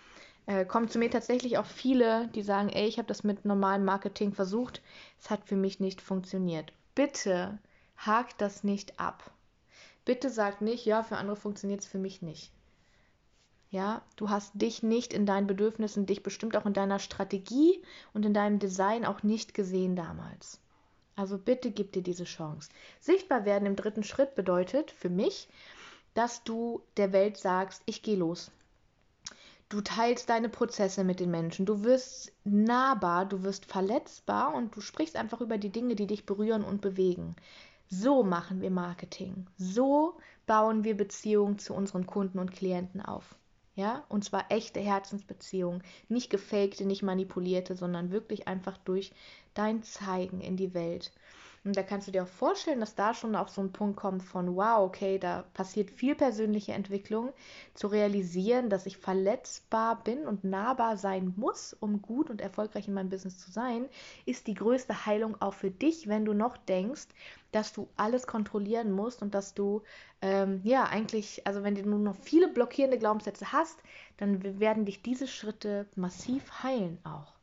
äh, 0.47 0.65
kommen 0.65 0.89
zu 0.89 0.99
mir 0.99 1.11
tatsächlich 1.11 1.59
auch 1.59 1.67
viele, 1.67 2.29
die 2.29 2.43
sagen, 2.43 2.69
ey, 2.69 2.87
ich 2.87 2.99
habe 2.99 3.09
das 3.09 3.23
mit 3.25 3.45
normalem 3.45 3.85
Marketing 3.85 4.33
versucht, 4.33 4.83
es 5.21 5.31
hat 5.31 5.45
für 5.45 5.57
mich 5.57 5.79
nicht 5.81 6.01
funktioniert. 6.01 6.73
Bitte 6.95 7.59
hakt 7.97 8.41
das 8.41 8.65
nicht 8.65 8.99
ab. 8.99 9.31
Bitte 10.05 10.31
sag 10.31 10.61
nicht, 10.61 10.85
ja, 10.85 11.03
für 11.03 11.17
andere 11.17 11.37
funktioniert 11.37 11.81
es 11.81 11.87
für 11.87 11.99
mich 11.99 12.23
nicht. 12.23 12.53
Ja, 13.73 14.03
du 14.17 14.29
hast 14.29 14.53
dich 14.55 14.83
nicht 14.83 15.15
in 15.15 15.25
deinen 15.25 15.47
Bedürfnissen, 15.47 16.05
dich 16.05 16.23
bestimmt 16.23 16.59
auch 16.59 16.67
in 16.67 16.75
deiner 16.75 16.99
Strategie 16.99 17.83
und 18.13 18.27
in 18.27 18.35
deinem 18.35 18.59
Design 18.59 19.07
auch 19.07 19.23
nicht 19.23 19.55
gesehen 19.55 19.97
damals. 19.97 20.61
Also 21.17 21.39
bitte 21.39 21.71
gib 21.71 21.91
dir 21.93 22.03
diese 22.03 22.25
Chance. 22.25 22.69
Sichtbar 23.01 23.47
werden 23.47 23.65
im 23.65 23.75
dritten 23.75 24.05
Schritt 24.05 24.35
bedeutet 24.35 24.91
für 24.91 25.09
mich, 25.09 25.49
dass 26.13 26.45
du 26.45 26.83
der 26.99 27.15
Welt 27.15 27.39
sagst, 27.39 27.83
ich 27.87 28.03
gehe 28.03 28.19
los. 28.19 28.51
Du 29.71 29.81
teilst 29.81 30.29
deine 30.29 30.51
Prozesse 30.51 31.03
mit 31.03 31.19
den 31.19 31.31
Menschen. 31.31 31.65
Du 31.65 31.83
wirst 31.83 32.31
nahbar, 32.45 33.25
du 33.25 33.43
wirst 33.43 33.65
verletzbar 33.65 34.55
und 34.55 34.77
du 34.77 34.83
sprichst 34.83 35.17
einfach 35.17 35.41
über 35.41 35.57
die 35.57 35.71
Dinge, 35.71 35.95
die 35.95 36.07
dich 36.07 36.27
berühren 36.27 36.63
und 36.63 36.83
bewegen. 36.83 37.37
So 37.89 38.23
machen 38.23 38.61
wir 38.61 38.71
Marketing. 38.71 39.47
So 39.57 40.19
bauen 40.45 40.85
wir 40.85 40.95
Beziehungen 40.95 41.59
zu 41.59 41.73
unseren 41.73 42.05
Kunden 42.07 42.39
und 42.39 42.53
Klienten 42.53 43.01
auf. 43.01 43.35
Ja, 43.75 44.05
und 44.09 44.25
zwar 44.25 44.51
echte 44.51 44.81
Herzensbeziehungen, 44.81 45.83
nicht 46.09 46.31
gefakte, 46.31 46.85
nicht 46.87 47.03
manipulierte, 47.03 47.77
sondern 47.77 48.11
wirklich 48.11 48.49
einfach 48.49 48.79
durch 48.79 49.13
dein 49.55 49.83
Zeigen 49.83 50.41
in 50.41 50.57
die 50.57 50.73
Welt. 50.75 51.13
Und 51.65 51.77
da 51.77 51.85
kannst 51.85 52.09
du 52.09 52.13
dir 52.13 52.25
auch 52.25 52.29
vorstellen, 52.29 52.81
dass 52.81 52.97
da 52.97 53.15
schon 53.15 53.37
auf 53.37 53.49
so 53.49 53.61
einen 53.61 53.73
Punkt 53.73 53.97
kommt 53.97 54.25
von, 54.25 54.57
wow, 54.57 54.81
okay, 54.81 55.19
da 55.19 55.45
passiert 55.55 55.93
viel 55.93 56.17
persönliche 56.17 56.73
Entwicklung, 56.73 57.33
zu 57.75 57.87
realisieren, 57.87 58.69
dass 58.69 58.85
ich 58.87 58.99
verletzbar 58.99 60.03
bin 60.03 60.27
und 60.27 60.43
nahbar 60.43 60.97
sein 60.97 61.35
muss, 61.37 61.73
um 61.79 62.03
gut 62.03 62.31
und 62.31 62.41
erfolgreich 62.41 62.89
in 62.89 62.95
meinem 62.95 63.11
Business 63.11 63.39
zu 63.39 63.53
sein, 63.53 63.89
ist 64.27 64.49
die 64.49 64.55
größte 64.55 65.07
Heilung 65.07 65.41
auch 65.41 65.55
für 65.55 65.71
dich, 65.71 66.09
wenn 66.09 66.25
du 66.25 66.33
noch 66.33 66.57
denkst, 66.57 67.07
dass 67.53 67.73
du 67.73 67.89
alles 67.97 68.27
kontrollieren 68.27 68.91
musst 68.91 69.23
und 69.23 69.33
dass 69.33 69.55
du, 69.55 69.83
ähm, 70.21 70.63
ja, 70.65 70.85
eigentlich, 70.85 71.47
also 71.47 71.63
wenn 71.63 71.77
du 71.77 71.83
nur 71.89 72.01
noch 72.01 72.17
viele 72.17 72.49
blockierende 72.49 72.99
Glaubenssätze 72.99 73.53
hast, 73.53 73.81
dann 74.17 74.59
werden 74.59 74.85
dich 74.85 75.03
diese 75.03 75.29
Schritte 75.29 75.87
massiv 75.95 76.65
heilen 76.65 76.99
auch. 77.05 77.42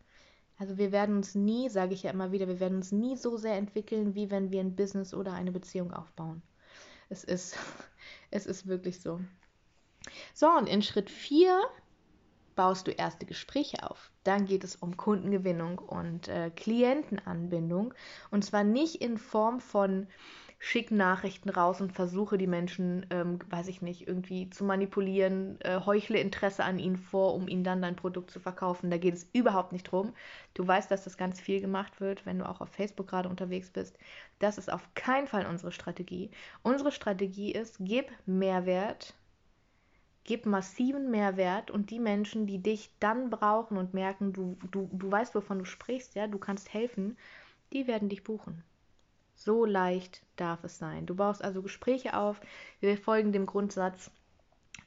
Also 0.59 0.77
wir 0.77 0.91
werden 0.91 1.15
uns 1.15 1.35
nie, 1.35 1.69
sage 1.69 1.93
ich 1.93 2.03
ja 2.03 2.11
immer 2.11 2.33
wieder, 2.33 2.47
wir 2.47 2.59
werden 2.59 2.75
uns 2.75 2.91
nie 2.91 3.15
so 3.15 3.37
sehr 3.37 3.55
entwickeln, 3.55 4.13
wie 4.13 4.29
wenn 4.29 4.51
wir 4.51 4.59
ein 4.59 4.75
Business 4.75 5.13
oder 5.13 5.33
eine 5.33 5.53
Beziehung 5.53 5.93
aufbauen. 5.93 6.41
Es 7.07 7.23
ist, 7.23 7.57
es 8.31 8.45
ist 8.45 8.67
wirklich 8.67 9.01
so. 9.01 9.21
So, 10.33 10.49
und 10.49 10.67
in 10.67 10.81
Schritt 10.81 11.09
4 11.09 11.61
baust 12.55 12.87
du 12.87 12.91
erste 12.91 13.25
Gespräche 13.25 13.89
auf. 13.89 14.11
Dann 14.25 14.45
geht 14.45 14.65
es 14.65 14.75
um 14.75 14.97
Kundengewinnung 14.97 15.79
und 15.79 16.27
äh, 16.27 16.51
Klientenanbindung. 16.53 17.93
Und 18.29 18.43
zwar 18.43 18.65
nicht 18.65 18.95
in 18.95 19.17
Form 19.17 19.61
von 19.61 20.07
schick 20.61 20.91
Nachrichten 20.91 21.49
raus 21.49 21.79
und 21.79 21.93
versuche 21.93 22.37
die 22.37 22.45
Menschen, 22.47 23.05
ähm, 23.11 23.39
weiß 23.49 23.69
ich 23.69 23.81
nicht, 23.81 24.07
irgendwie 24.07 24.49
zu 24.49 24.65
manipulieren, 24.65 25.59
äh, 25.61 25.79
heuchle 25.85 26.19
Interesse 26.19 26.65
an 26.65 26.79
ihnen 26.79 26.97
vor, 26.97 27.33
um 27.33 27.47
ihnen 27.47 27.63
dann 27.63 27.81
dein 27.81 27.95
Produkt 27.95 28.29
zu 28.29 28.41
verkaufen. 28.41 28.91
Da 28.91 28.97
geht 28.97 29.13
es 29.13 29.29
überhaupt 29.31 29.71
nicht 29.71 29.85
drum. 29.85 30.13
Du 30.53 30.67
weißt, 30.67 30.91
dass 30.91 31.05
das 31.05 31.17
ganz 31.17 31.39
viel 31.39 31.61
gemacht 31.61 32.01
wird, 32.01 32.25
wenn 32.25 32.39
du 32.39 32.47
auch 32.47 32.59
auf 32.59 32.69
Facebook 32.69 33.07
gerade 33.07 33.29
unterwegs 33.29 33.69
bist. 33.71 33.97
Das 34.39 34.57
ist 34.57 34.71
auf 34.71 34.93
keinen 34.95 35.27
Fall 35.27 35.45
unsere 35.45 35.71
Strategie. 35.71 36.29
Unsere 36.61 36.91
Strategie 36.91 37.53
ist, 37.53 37.77
gib 37.79 38.11
Mehrwert, 38.25 39.13
gib 40.25 40.45
massiven 40.45 41.09
Mehrwert 41.09 41.71
und 41.71 41.89
die 41.89 41.99
Menschen, 41.99 42.47
die 42.47 42.61
dich 42.61 42.91
dann 42.99 43.29
brauchen 43.29 43.77
und 43.77 43.93
merken, 43.93 44.33
du, 44.33 44.57
du, 44.71 44.89
du 44.91 45.09
weißt, 45.09 45.33
wovon 45.35 45.59
du 45.59 45.65
sprichst, 45.65 46.15
ja, 46.15 46.27
du 46.27 46.37
kannst 46.37 46.73
helfen, 46.73 47.17
die 47.71 47.87
werden 47.87 48.09
dich 48.09 48.25
buchen. 48.25 48.63
So 49.41 49.63
leicht 49.63 50.21
darf 50.35 50.65
es 50.65 50.77
sein. 50.77 51.05
Du 51.05 51.15
baust 51.15 51.41
also 51.41 51.61
Gespräche 51.61 52.17
auf. 52.17 52.41
Wir 52.81 52.97
folgen 52.97 53.31
dem 53.31 53.45
Grundsatz, 53.45 54.11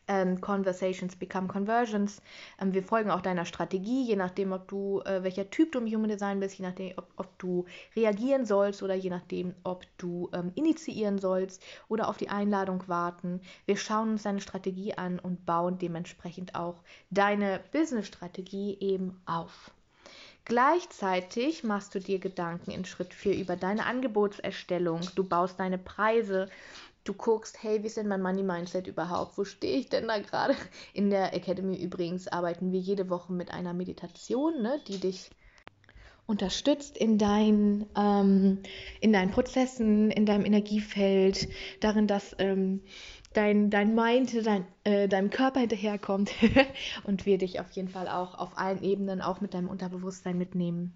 ähm, 0.08 0.42
Conversations 0.42 1.16
become 1.16 1.48
Conversions. 1.48 2.20
Ähm, 2.60 2.74
wir 2.74 2.82
folgen 2.82 3.10
auch 3.10 3.22
deiner 3.22 3.46
Strategie, 3.46 4.04
je 4.04 4.16
nachdem, 4.16 4.52
ob 4.52 4.68
du, 4.68 5.00
äh, 5.06 5.22
welcher 5.22 5.48
Typ 5.48 5.72
du 5.72 5.78
im 5.78 5.86
Human 5.86 6.10
Design 6.10 6.38
bist, 6.38 6.58
je 6.58 6.66
nachdem, 6.66 6.92
ob, 6.98 7.08
ob 7.16 7.38
du 7.38 7.64
reagieren 7.96 8.44
sollst 8.44 8.82
oder 8.82 8.94
je 8.94 9.08
nachdem, 9.08 9.54
ob 9.64 9.86
du 9.96 10.28
ähm, 10.34 10.52
initiieren 10.54 11.18
sollst 11.18 11.62
oder 11.88 12.10
auf 12.10 12.18
die 12.18 12.28
Einladung 12.28 12.86
warten. 12.88 13.40
Wir 13.64 13.78
schauen 13.78 14.10
uns 14.10 14.24
deine 14.24 14.42
Strategie 14.42 14.92
an 14.92 15.18
und 15.18 15.46
bauen 15.46 15.78
dementsprechend 15.78 16.54
auch 16.54 16.82
deine 17.08 17.60
Business-Strategie 17.72 18.76
eben 18.80 19.18
auf. 19.24 19.70
Gleichzeitig 20.44 21.62
machst 21.62 21.94
du 21.94 22.00
dir 22.00 22.18
Gedanken 22.18 22.72
in 22.72 22.84
Schritt 22.84 23.14
4 23.14 23.36
über 23.36 23.56
deine 23.56 23.86
Angebotserstellung. 23.86 25.00
Du 25.14 25.22
baust 25.22 25.60
deine 25.60 25.78
Preise. 25.78 26.48
Du 27.04 27.14
guckst, 27.14 27.62
hey, 27.62 27.82
wie 27.82 27.86
ist 27.86 27.96
denn 27.96 28.08
mein 28.08 28.22
Money 28.22 28.42
Mindset 28.42 28.86
überhaupt? 28.86 29.38
Wo 29.38 29.44
stehe 29.44 29.78
ich 29.78 29.88
denn 29.88 30.08
da 30.08 30.18
gerade? 30.18 30.54
In 30.94 31.10
der 31.10 31.34
Academy 31.34 31.76
übrigens 31.80 32.28
arbeiten 32.28 32.72
wir 32.72 32.80
jede 32.80 33.08
Woche 33.08 33.32
mit 33.32 33.52
einer 33.52 33.72
Meditation, 33.72 34.62
ne, 34.62 34.80
die 34.86 34.98
dich 34.98 35.30
unterstützt 36.26 36.96
in, 36.96 37.18
dein, 37.18 37.86
ähm, 37.96 38.62
in 39.00 39.12
deinen 39.12 39.30
Prozessen, 39.30 40.10
in 40.10 40.26
deinem 40.26 40.44
Energiefeld, 40.44 41.48
darin, 41.80 42.06
dass 42.06 42.34
ähm, 42.38 42.82
dein, 43.34 43.70
dein 43.70 43.94
Mind, 43.94 44.46
dein, 44.46 44.66
äh, 44.84 45.08
deinem 45.08 45.30
Körper 45.30 45.60
hinterherkommt 45.60 46.30
und 47.04 47.26
wir 47.26 47.38
dich 47.38 47.60
auf 47.60 47.70
jeden 47.72 47.88
Fall 47.88 48.08
auch 48.08 48.38
auf 48.38 48.58
allen 48.58 48.82
Ebenen, 48.82 49.20
auch 49.20 49.40
mit 49.40 49.54
deinem 49.54 49.68
Unterbewusstsein 49.68 50.36
mitnehmen. 50.38 50.92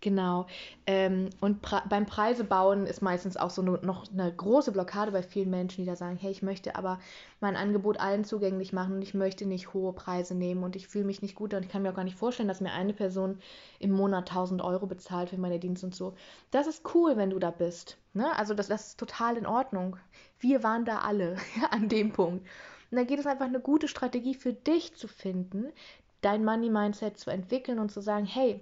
Genau. 0.00 0.46
Ähm, 0.86 1.30
und 1.40 1.60
beim 1.88 2.06
Preisebauen 2.06 2.86
ist 2.86 3.02
meistens 3.02 3.36
auch 3.36 3.50
so 3.50 3.62
ne, 3.62 3.78
noch 3.82 4.10
eine 4.12 4.32
große 4.32 4.72
Blockade 4.72 5.12
bei 5.12 5.22
vielen 5.22 5.50
Menschen, 5.50 5.82
die 5.84 5.86
da 5.86 5.94
sagen, 5.96 6.16
hey, 6.16 6.30
ich 6.30 6.42
möchte 6.42 6.74
aber 6.74 6.98
mein 7.40 7.56
Angebot 7.56 7.98
allen 8.00 8.24
zugänglich 8.24 8.72
machen 8.72 8.96
und 8.96 9.02
ich 9.02 9.14
möchte 9.14 9.46
nicht 9.46 9.72
hohe 9.74 9.92
Preise 9.92 10.34
nehmen 10.34 10.64
und 10.64 10.74
ich 10.76 10.88
fühle 10.88 11.04
mich 11.04 11.22
nicht 11.22 11.36
gut 11.36 11.54
und 11.54 11.64
ich 11.64 11.70
kann 11.70 11.82
mir 11.82 11.90
auch 11.90 11.96
gar 11.96 12.04
nicht 12.04 12.18
vorstellen, 12.18 12.48
dass 12.48 12.60
mir 12.60 12.72
eine 12.72 12.92
Person 12.92 13.38
im 13.78 13.92
Monat 13.92 14.28
1000 14.30 14.62
Euro 14.62 14.86
bezahlt 14.86 15.30
für 15.30 15.38
meine 15.38 15.60
Dienste 15.60 15.86
und 15.86 15.94
so. 15.94 16.14
Das 16.50 16.66
ist 16.66 16.82
cool, 16.94 17.16
wenn 17.16 17.30
du 17.30 17.38
da 17.38 17.50
bist. 17.50 17.98
Ne? 18.12 18.36
Also 18.36 18.54
das, 18.54 18.68
das 18.68 18.88
ist 18.88 19.00
total 19.00 19.36
in 19.36 19.46
Ordnung. 19.46 19.96
Wir 20.42 20.62
waren 20.62 20.84
da 20.84 20.98
alle 20.98 21.36
an 21.70 21.88
dem 21.88 22.12
Punkt. 22.12 22.46
Und 22.90 22.98
da 22.98 23.04
geht 23.04 23.20
es 23.20 23.26
einfach 23.26 23.46
eine 23.46 23.60
gute 23.60 23.88
Strategie 23.88 24.34
für 24.34 24.52
dich 24.52 24.94
zu 24.96 25.08
finden, 25.08 25.72
dein 26.20 26.44
Money-Mindset 26.44 27.16
zu 27.16 27.30
entwickeln 27.30 27.78
und 27.78 27.90
zu 27.90 28.02
sagen, 28.02 28.26
hey, 28.26 28.60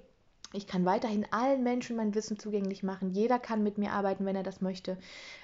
ich 0.53 0.67
kann 0.67 0.85
weiterhin 0.85 1.27
allen 1.31 1.63
Menschen 1.63 1.97
mein 1.97 2.15
Wissen 2.15 2.39
zugänglich 2.39 2.83
machen. 2.83 3.11
Jeder 3.11 3.39
kann 3.39 3.63
mit 3.63 3.79
mir 3.79 3.93
arbeiten, 3.93 4.27
wenn 4.27 4.37
er 4.37 4.43
das 4.43 4.61
möchte. 4.61 4.99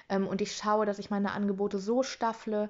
Ähm, 0.09 0.27
und 0.27 0.41
ich 0.41 0.55
schaue, 0.55 0.85
dass 0.85 0.99
ich 0.99 1.09
meine 1.09 1.31
Angebote 1.31 1.79
so 1.79 2.03
staffle, 2.03 2.69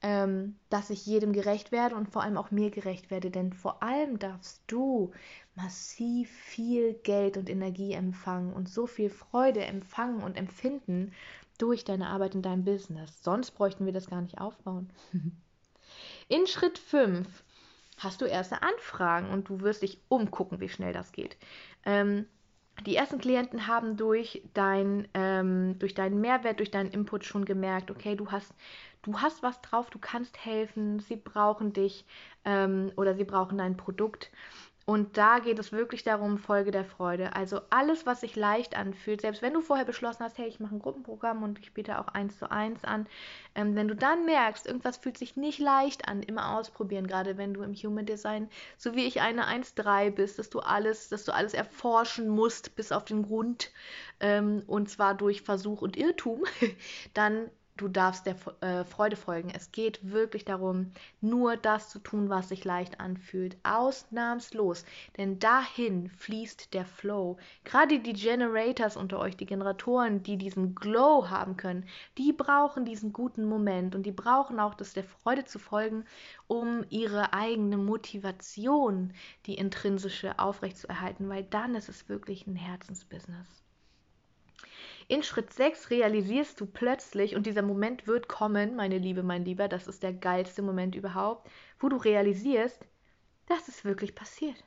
ähm, 0.00 0.56
dass 0.70 0.90
ich 0.90 1.06
jedem 1.06 1.32
gerecht 1.32 1.70
werde 1.72 1.96
und 1.96 2.08
vor 2.08 2.22
allem 2.22 2.36
auch 2.36 2.50
mir 2.50 2.70
gerecht 2.70 3.10
werde. 3.10 3.30
Denn 3.30 3.52
vor 3.52 3.82
allem 3.82 4.18
darfst 4.18 4.62
du 4.68 5.12
massiv 5.54 6.30
viel 6.30 6.94
Geld 6.94 7.36
und 7.36 7.50
Energie 7.50 7.92
empfangen 7.92 8.52
und 8.52 8.68
so 8.68 8.86
viel 8.86 9.10
Freude 9.10 9.64
empfangen 9.64 10.22
und 10.22 10.36
empfinden 10.36 11.12
durch 11.62 11.84
deine 11.84 12.08
Arbeit 12.08 12.34
in 12.34 12.42
deinem 12.42 12.64
Business. 12.64 13.22
Sonst 13.22 13.52
bräuchten 13.52 13.86
wir 13.86 13.92
das 13.92 14.10
gar 14.10 14.20
nicht 14.20 14.38
aufbauen. 14.38 14.90
In 16.28 16.46
Schritt 16.48 16.78
5 16.78 17.44
hast 17.98 18.20
du 18.20 18.24
erste 18.24 18.62
Anfragen 18.62 19.30
und 19.30 19.48
du 19.48 19.60
wirst 19.60 19.82
dich 19.82 20.00
umgucken, 20.08 20.58
wie 20.60 20.68
schnell 20.68 20.92
das 20.92 21.12
geht. 21.12 21.36
Ähm, 21.84 22.26
die 22.86 22.96
ersten 22.96 23.18
Klienten 23.18 23.68
haben 23.68 23.96
durch, 23.96 24.42
dein, 24.54 25.06
ähm, 25.14 25.78
durch 25.78 25.94
deinen 25.94 26.20
Mehrwert, 26.20 26.58
durch 26.58 26.72
deinen 26.72 26.90
Input 26.90 27.24
schon 27.24 27.44
gemerkt, 27.44 27.90
okay, 27.92 28.16
du 28.16 28.32
hast, 28.32 28.52
du 29.02 29.20
hast 29.20 29.42
was 29.44 29.60
drauf, 29.60 29.90
du 29.90 30.00
kannst 30.00 30.44
helfen, 30.44 30.98
sie 30.98 31.16
brauchen 31.16 31.72
dich 31.72 32.04
ähm, 32.44 32.90
oder 32.96 33.14
sie 33.14 33.24
brauchen 33.24 33.58
dein 33.58 33.76
Produkt. 33.76 34.32
Und 34.84 35.16
da 35.16 35.38
geht 35.38 35.58
es 35.58 35.70
wirklich 35.70 36.02
darum, 36.02 36.38
Folge 36.38 36.72
der 36.72 36.84
Freude. 36.84 37.36
Also 37.36 37.60
alles, 37.70 38.04
was 38.04 38.20
sich 38.20 38.34
leicht 38.34 38.76
anfühlt, 38.76 39.20
selbst 39.20 39.40
wenn 39.40 39.52
du 39.52 39.60
vorher 39.60 39.84
beschlossen 39.84 40.24
hast, 40.24 40.38
hey, 40.38 40.48
ich 40.48 40.58
mache 40.58 40.74
ein 40.74 40.80
Gruppenprogramm 40.80 41.42
und 41.42 41.60
ich 41.60 41.72
biete 41.72 42.00
auch 42.00 42.08
eins 42.08 42.38
zu 42.38 42.50
eins 42.50 42.82
an, 42.84 43.06
ähm, 43.54 43.76
wenn 43.76 43.86
du 43.86 43.94
dann 43.94 44.24
merkst, 44.24 44.66
irgendwas 44.66 44.96
fühlt 44.96 45.18
sich 45.18 45.36
nicht 45.36 45.60
leicht 45.60 46.08
an, 46.08 46.22
immer 46.22 46.56
ausprobieren, 46.56 47.06
gerade 47.06 47.36
wenn 47.36 47.54
du 47.54 47.62
im 47.62 47.74
Human 47.74 48.06
Design, 48.06 48.48
so 48.76 48.94
wie 48.96 49.06
ich 49.06 49.20
eine 49.20 49.46
1.3 49.46 50.10
bist, 50.10 50.38
dass 50.38 50.50
du 50.50 50.58
alles, 50.60 51.08
dass 51.08 51.24
du 51.24 51.32
alles 51.32 51.54
erforschen 51.54 52.28
musst 52.28 52.74
bis 52.74 52.90
auf 52.90 53.04
den 53.04 53.22
Grund 53.22 53.70
ähm, 54.20 54.62
und 54.66 54.90
zwar 54.90 55.14
durch 55.14 55.42
Versuch 55.42 55.82
und 55.82 55.96
Irrtum, 55.96 56.44
dann 57.14 57.50
du 57.76 57.88
darfst 57.88 58.26
der 58.26 58.36
äh, 58.60 58.84
Freude 58.84 59.16
folgen. 59.16 59.50
Es 59.50 59.72
geht 59.72 59.98
wirklich 60.02 60.44
darum, 60.44 60.92
nur 61.20 61.56
das 61.56 61.88
zu 61.88 61.98
tun, 61.98 62.28
was 62.28 62.48
sich 62.50 62.64
leicht 62.64 63.00
anfühlt. 63.00 63.56
Ausnahmslos. 63.62 64.84
Denn 65.16 65.38
dahin 65.38 66.08
fließt 66.10 66.74
der 66.74 66.84
Flow. 66.84 67.38
Gerade 67.64 68.00
die 68.00 68.12
Generators 68.12 68.96
unter 68.96 69.18
euch, 69.18 69.36
die 69.36 69.46
Generatoren, 69.46 70.22
die 70.22 70.36
diesen 70.36 70.74
Glow 70.74 71.30
haben 71.30 71.56
können, 71.56 71.86
die 72.18 72.32
brauchen 72.32 72.84
diesen 72.84 73.12
guten 73.12 73.44
Moment 73.44 73.94
und 73.94 74.04
die 74.04 74.12
brauchen 74.12 74.60
auch 74.60 74.74
das 74.74 74.92
der 74.92 75.04
Freude 75.04 75.44
zu 75.44 75.58
folgen, 75.58 76.04
um 76.46 76.84
ihre 76.90 77.32
eigene 77.32 77.78
Motivation, 77.78 79.12
die 79.46 79.54
intrinsische, 79.54 80.38
aufrechtzuerhalten, 80.38 81.28
weil 81.28 81.44
dann 81.44 81.74
ist 81.74 81.88
es 81.88 82.08
wirklich 82.08 82.46
ein 82.46 82.56
Herzensbusiness. 82.56 83.62
In 85.08 85.22
Schritt 85.22 85.52
6 85.52 85.90
realisierst 85.90 86.60
du 86.60 86.66
plötzlich, 86.66 87.34
und 87.34 87.46
dieser 87.46 87.62
Moment 87.62 88.06
wird 88.06 88.28
kommen, 88.28 88.76
meine 88.76 88.98
Liebe, 88.98 89.22
mein 89.22 89.44
Lieber, 89.44 89.68
das 89.68 89.88
ist 89.88 90.02
der 90.02 90.12
geilste 90.12 90.62
Moment 90.62 90.94
überhaupt, 90.94 91.48
wo 91.80 91.88
du 91.88 91.96
realisierst, 91.96 92.84
dass 93.46 93.68
es 93.68 93.84
wirklich 93.84 94.14
passiert. 94.14 94.64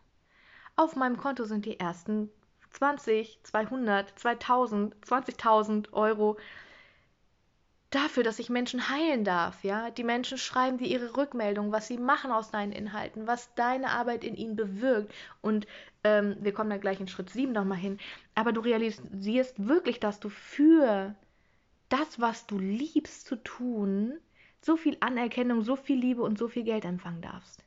Auf 0.75 0.95
meinem 0.95 1.17
Konto 1.17 1.45
sind 1.45 1.65
die 1.65 1.79
ersten 1.79 2.29
20, 2.71 3.39
200, 3.43 4.19
2000, 4.19 4.95
20.000 5.05 5.93
Euro 5.93 6.37
dafür, 7.89 8.23
dass 8.23 8.39
ich 8.39 8.49
Menschen 8.49 8.89
heilen 8.89 9.23
darf, 9.23 9.63
ja. 9.63 9.89
Die 9.91 10.03
Menschen 10.03 10.37
schreiben 10.37 10.77
dir 10.77 10.87
ihre 10.87 11.15
Rückmeldung, 11.15 11.71
was 11.71 11.87
sie 11.87 11.97
machen 11.97 12.31
aus 12.31 12.51
deinen 12.51 12.71
Inhalten, 12.71 13.27
was 13.27 13.53
deine 13.55 13.91
Arbeit 13.91 14.23
in 14.23 14.35
ihnen 14.35 14.55
bewirkt. 14.55 15.13
Und 15.41 15.67
ähm, 16.03 16.37
wir 16.41 16.53
kommen 16.53 16.69
da 16.69 16.77
gleich 16.77 16.99
in 16.99 17.07
Schritt 17.07 17.29
7 17.29 17.51
nochmal 17.51 17.77
hin. 17.77 17.99
Aber 18.33 18.51
du 18.51 18.61
realisierst 18.61 19.67
wirklich, 19.67 19.99
dass 19.99 20.19
du 20.19 20.29
für 20.29 21.15
das, 21.89 22.19
was 22.19 22.47
du 22.47 22.59
liebst 22.59 23.25
zu 23.25 23.35
tun, 23.37 24.19
so 24.61 24.77
viel 24.77 24.97
Anerkennung, 24.99 25.61
so 25.61 25.75
viel 25.75 25.99
Liebe 25.99 26.23
und 26.23 26.37
so 26.37 26.47
viel 26.47 26.63
Geld 26.63 26.85
empfangen 26.85 27.21
darfst. 27.21 27.63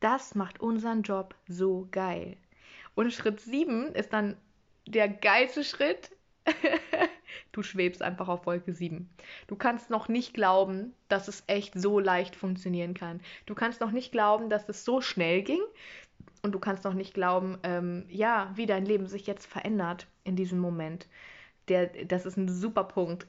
Das 0.00 0.34
macht 0.34 0.60
unseren 0.60 1.02
Job 1.02 1.34
so 1.48 1.88
geil. 1.90 2.36
Und 2.94 3.12
Schritt 3.12 3.40
7 3.40 3.94
ist 3.94 4.12
dann 4.12 4.36
der 4.86 5.08
geilste 5.08 5.64
Schritt. 5.64 6.10
du 7.52 7.62
schwebst 7.62 8.02
einfach 8.02 8.28
auf 8.28 8.46
Wolke 8.46 8.72
7. 8.72 9.08
Du 9.46 9.56
kannst 9.56 9.90
noch 9.90 10.08
nicht 10.08 10.34
glauben, 10.34 10.94
dass 11.08 11.28
es 11.28 11.44
echt 11.46 11.74
so 11.74 11.98
leicht 11.98 12.36
funktionieren 12.36 12.94
kann. 12.94 13.20
Du 13.46 13.54
kannst 13.54 13.80
noch 13.80 13.90
nicht 13.90 14.12
glauben, 14.12 14.48
dass 14.50 14.68
es 14.68 14.84
so 14.84 15.00
schnell 15.00 15.42
ging. 15.42 15.60
Und 16.42 16.52
du 16.52 16.58
kannst 16.58 16.84
noch 16.84 16.94
nicht 16.94 17.14
glauben, 17.14 17.58
ähm, 17.64 18.04
ja, 18.08 18.52
wie 18.54 18.66
dein 18.66 18.84
Leben 18.84 19.06
sich 19.06 19.26
jetzt 19.26 19.46
verändert 19.46 20.06
in 20.24 20.36
diesem 20.36 20.60
Moment. 20.60 21.08
Der, 21.68 21.86
das 21.86 22.26
ist 22.26 22.36
ein 22.36 22.48
super 22.48 22.84
Punkt. 22.84 23.26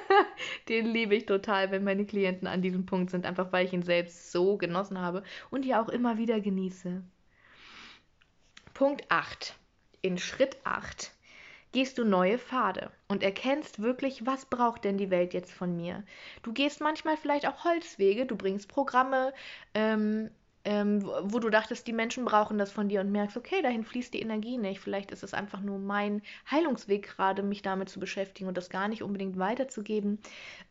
Den 0.68 0.86
liebe 0.86 1.14
ich 1.14 1.26
total, 1.26 1.70
wenn 1.70 1.84
meine 1.84 2.06
Klienten 2.06 2.48
an 2.48 2.62
diesem 2.62 2.86
Punkt 2.86 3.10
sind, 3.10 3.26
einfach 3.26 3.52
weil 3.52 3.66
ich 3.66 3.72
ihn 3.72 3.82
selbst 3.82 4.32
so 4.32 4.56
genossen 4.56 4.98
habe 4.98 5.22
und 5.50 5.64
ja 5.64 5.82
auch 5.82 5.88
immer 5.88 6.18
wieder 6.18 6.40
genieße. 6.40 7.02
Punkt 8.74 9.04
8. 9.08 9.54
In 10.02 10.18
Schritt 10.18 10.56
8 10.64 11.12
gehst 11.72 11.98
du 11.98 12.04
neue 12.04 12.38
Pfade 12.38 12.90
und 13.08 13.22
erkennst 13.22 13.82
wirklich, 13.82 14.26
was 14.26 14.46
braucht 14.46 14.84
denn 14.84 14.98
die 14.98 15.10
Welt 15.10 15.34
jetzt 15.34 15.52
von 15.52 15.76
mir. 15.76 16.04
Du 16.42 16.52
gehst 16.52 16.80
manchmal 16.80 17.16
vielleicht 17.16 17.46
auch 17.46 17.64
Holzwege, 17.64 18.26
du 18.26 18.36
bringst 18.36 18.68
Programme 18.68 19.32
ähm, 19.74 20.30
ähm, 20.68 21.02
wo 21.22 21.38
du 21.38 21.48
dachtest, 21.48 21.86
die 21.86 21.94
Menschen 21.94 22.26
brauchen 22.26 22.58
das 22.58 22.70
von 22.70 22.90
dir 22.90 23.00
und 23.00 23.10
merkst, 23.10 23.38
okay, 23.38 23.62
dahin 23.62 23.84
fließt 23.84 24.12
die 24.12 24.20
Energie 24.20 24.58
nicht. 24.58 24.80
Vielleicht 24.80 25.10
ist 25.12 25.22
es 25.22 25.32
einfach 25.32 25.62
nur 25.62 25.78
mein 25.78 26.20
Heilungsweg 26.50 27.04
gerade, 27.16 27.42
mich 27.42 27.62
damit 27.62 27.88
zu 27.88 27.98
beschäftigen 27.98 28.48
und 28.48 28.56
das 28.58 28.68
gar 28.68 28.86
nicht 28.86 29.02
unbedingt 29.02 29.38
weiterzugeben. 29.38 30.18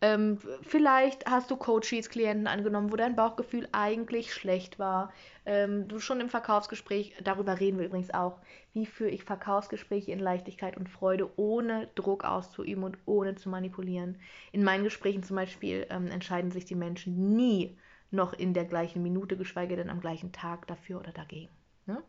Ähm, 0.01 0.37
vielleicht 0.61 1.25
hast 1.25 1.49
du 1.49 1.55
Coaches, 1.55 2.11
Klienten 2.11 2.45
angenommen, 2.45 2.91
wo 2.91 2.95
dein 2.95 3.15
Bauchgefühl 3.15 3.67
eigentlich 3.71 4.35
schlecht 4.35 4.77
war. 4.77 5.11
Ähm, 5.47 5.87
du 5.87 5.97
schon 5.97 6.21
im 6.21 6.29
Verkaufsgespräch, 6.29 7.15
darüber 7.23 7.59
reden 7.59 7.79
wir 7.79 7.87
übrigens 7.87 8.13
auch, 8.13 8.37
wie 8.73 8.85
führe 8.85 9.09
ich 9.09 9.23
Verkaufsgespräche 9.23 10.11
in 10.11 10.19
Leichtigkeit 10.19 10.77
und 10.77 10.89
Freude, 10.89 11.27
ohne 11.37 11.87
Druck 11.95 12.23
auszuüben 12.23 12.83
und 12.83 12.99
ohne 13.07 13.33
zu 13.33 13.49
manipulieren. 13.49 14.19
In 14.51 14.63
meinen 14.63 14.83
Gesprächen 14.83 15.23
zum 15.23 15.37
Beispiel 15.37 15.87
ähm, 15.89 16.11
entscheiden 16.11 16.51
sich 16.51 16.65
die 16.65 16.75
Menschen 16.75 17.35
nie 17.35 17.75
noch 18.11 18.33
in 18.33 18.53
der 18.53 18.65
gleichen 18.65 19.03
Minute, 19.03 19.37
geschweige 19.37 19.75
denn 19.75 19.89
am 19.89 20.01
gleichen 20.01 20.31
Tag 20.31 20.67
dafür 20.67 20.99
oder 20.99 21.11
dagegen. 21.11 21.49
Ne? 21.85 22.03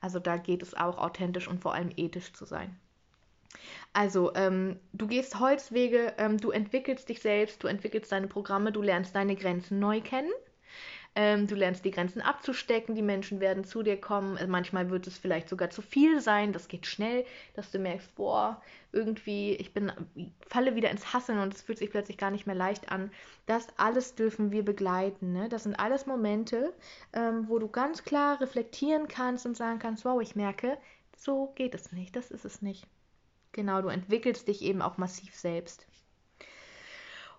Also 0.00 0.18
da 0.18 0.36
geht 0.36 0.62
es 0.62 0.74
auch 0.74 0.98
authentisch 0.98 1.48
und 1.48 1.60
vor 1.60 1.74
allem 1.74 1.90
ethisch 1.96 2.32
zu 2.32 2.44
sein. 2.44 2.78
Also, 3.92 4.32
ähm, 4.36 4.78
du 4.92 5.08
gehst 5.08 5.40
Holzwege, 5.40 6.14
ähm, 6.18 6.38
du 6.38 6.52
entwickelst 6.52 7.08
dich 7.08 7.20
selbst, 7.20 7.62
du 7.62 7.66
entwickelst 7.66 8.12
deine 8.12 8.28
Programme, 8.28 8.70
du 8.70 8.80
lernst 8.80 9.16
deine 9.16 9.34
Grenzen 9.34 9.80
neu 9.80 10.00
kennen 10.00 10.30
ähm, 11.16 11.48
du 11.48 11.56
lernst 11.56 11.84
die 11.84 11.90
Grenzen 11.90 12.20
abzustecken, 12.20 12.94
die 12.94 13.02
Menschen 13.02 13.40
werden 13.40 13.64
zu 13.64 13.82
dir 13.82 14.00
kommen. 14.00 14.36
Also 14.36 14.50
manchmal 14.50 14.90
wird 14.90 15.06
es 15.06 15.18
vielleicht 15.18 15.48
sogar 15.48 15.70
zu 15.70 15.82
viel 15.82 16.20
sein, 16.20 16.52
das 16.52 16.68
geht 16.68 16.86
schnell, 16.86 17.24
dass 17.54 17.70
du 17.72 17.78
merkst, 17.78 18.14
boah, 18.14 18.62
irgendwie, 18.92 19.54
ich 19.54 19.72
bin, 19.72 19.92
falle 20.48 20.76
wieder 20.76 20.90
ins 20.90 21.12
Hasseln 21.12 21.40
und 21.40 21.52
es 21.54 21.62
fühlt 21.62 21.78
sich 21.78 21.90
plötzlich 21.90 22.16
gar 22.16 22.30
nicht 22.30 22.46
mehr 22.46 22.54
leicht 22.54 22.92
an. 22.92 23.10
Das 23.46 23.66
alles 23.76 24.14
dürfen 24.14 24.52
wir 24.52 24.64
begleiten. 24.64 25.32
Ne? 25.32 25.48
Das 25.48 25.64
sind 25.64 25.74
alles 25.74 26.06
Momente, 26.06 26.72
ähm, 27.12 27.48
wo 27.48 27.58
du 27.58 27.68
ganz 27.68 28.04
klar 28.04 28.40
reflektieren 28.40 29.08
kannst 29.08 29.46
und 29.46 29.56
sagen 29.56 29.80
kannst, 29.80 30.04
wow, 30.04 30.20
ich 30.20 30.36
merke, 30.36 30.78
so 31.16 31.52
geht 31.56 31.74
es 31.74 31.92
nicht, 31.92 32.14
das 32.14 32.30
ist 32.30 32.44
es 32.44 32.62
nicht. 32.62 32.86
Genau, 33.52 33.82
du 33.82 33.88
entwickelst 33.88 34.46
dich 34.46 34.62
eben 34.62 34.80
auch 34.80 34.96
massiv 34.96 35.34
selbst. 35.34 35.86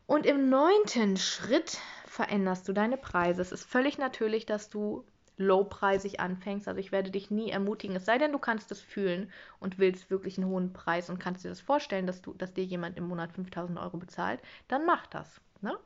Und 0.08 0.26
im 0.26 0.50
neunten 0.50 1.16
Schritt 1.16 1.80
veränderst 2.12 2.68
du 2.68 2.74
deine 2.74 2.98
Preise. 2.98 3.42
Es 3.42 3.54
ist 3.54 3.64
völlig 3.64 3.98
natürlich, 3.98 4.46
dass 4.46 4.70
du 4.70 5.06
lowpreisig 5.38 6.20
anfängst. 6.20 6.68
Also 6.68 6.80
ich 6.80 6.92
werde 6.92 7.10
dich 7.10 7.32
nie 7.32 7.50
ermutigen, 7.50 7.96
es 7.96 8.06
sei 8.06 8.18
denn, 8.18 8.34
du 8.34 8.38
kannst 8.38 8.70
es 8.72 8.82
fühlen 8.82 9.32
und 9.60 9.80
willst 9.80 10.12
wirklich 10.12 10.38
einen 10.38 10.50
hohen 10.50 10.74
Preis 10.74 11.10
und 11.10 11.20
kannst 11.20 11.46
dir 11.46 11.50
das 11.50 11.62
vorstellen, 11.62 12.06
dass, 12.06 12.22
du, 12.22 12.34
dass 12.34 12.54
dir 12.54 12.66
jemand 12.66 12.98
im 12.98 13.08
Monat 13.08 13.32
5000 13.32 13.80
Euro 13.80 13.98
bezahlt, 13.98 14.42
dann 14.68 14.86
mach 14.86 15.08
das. 15.08 15.40
Ne? 15.62 15.78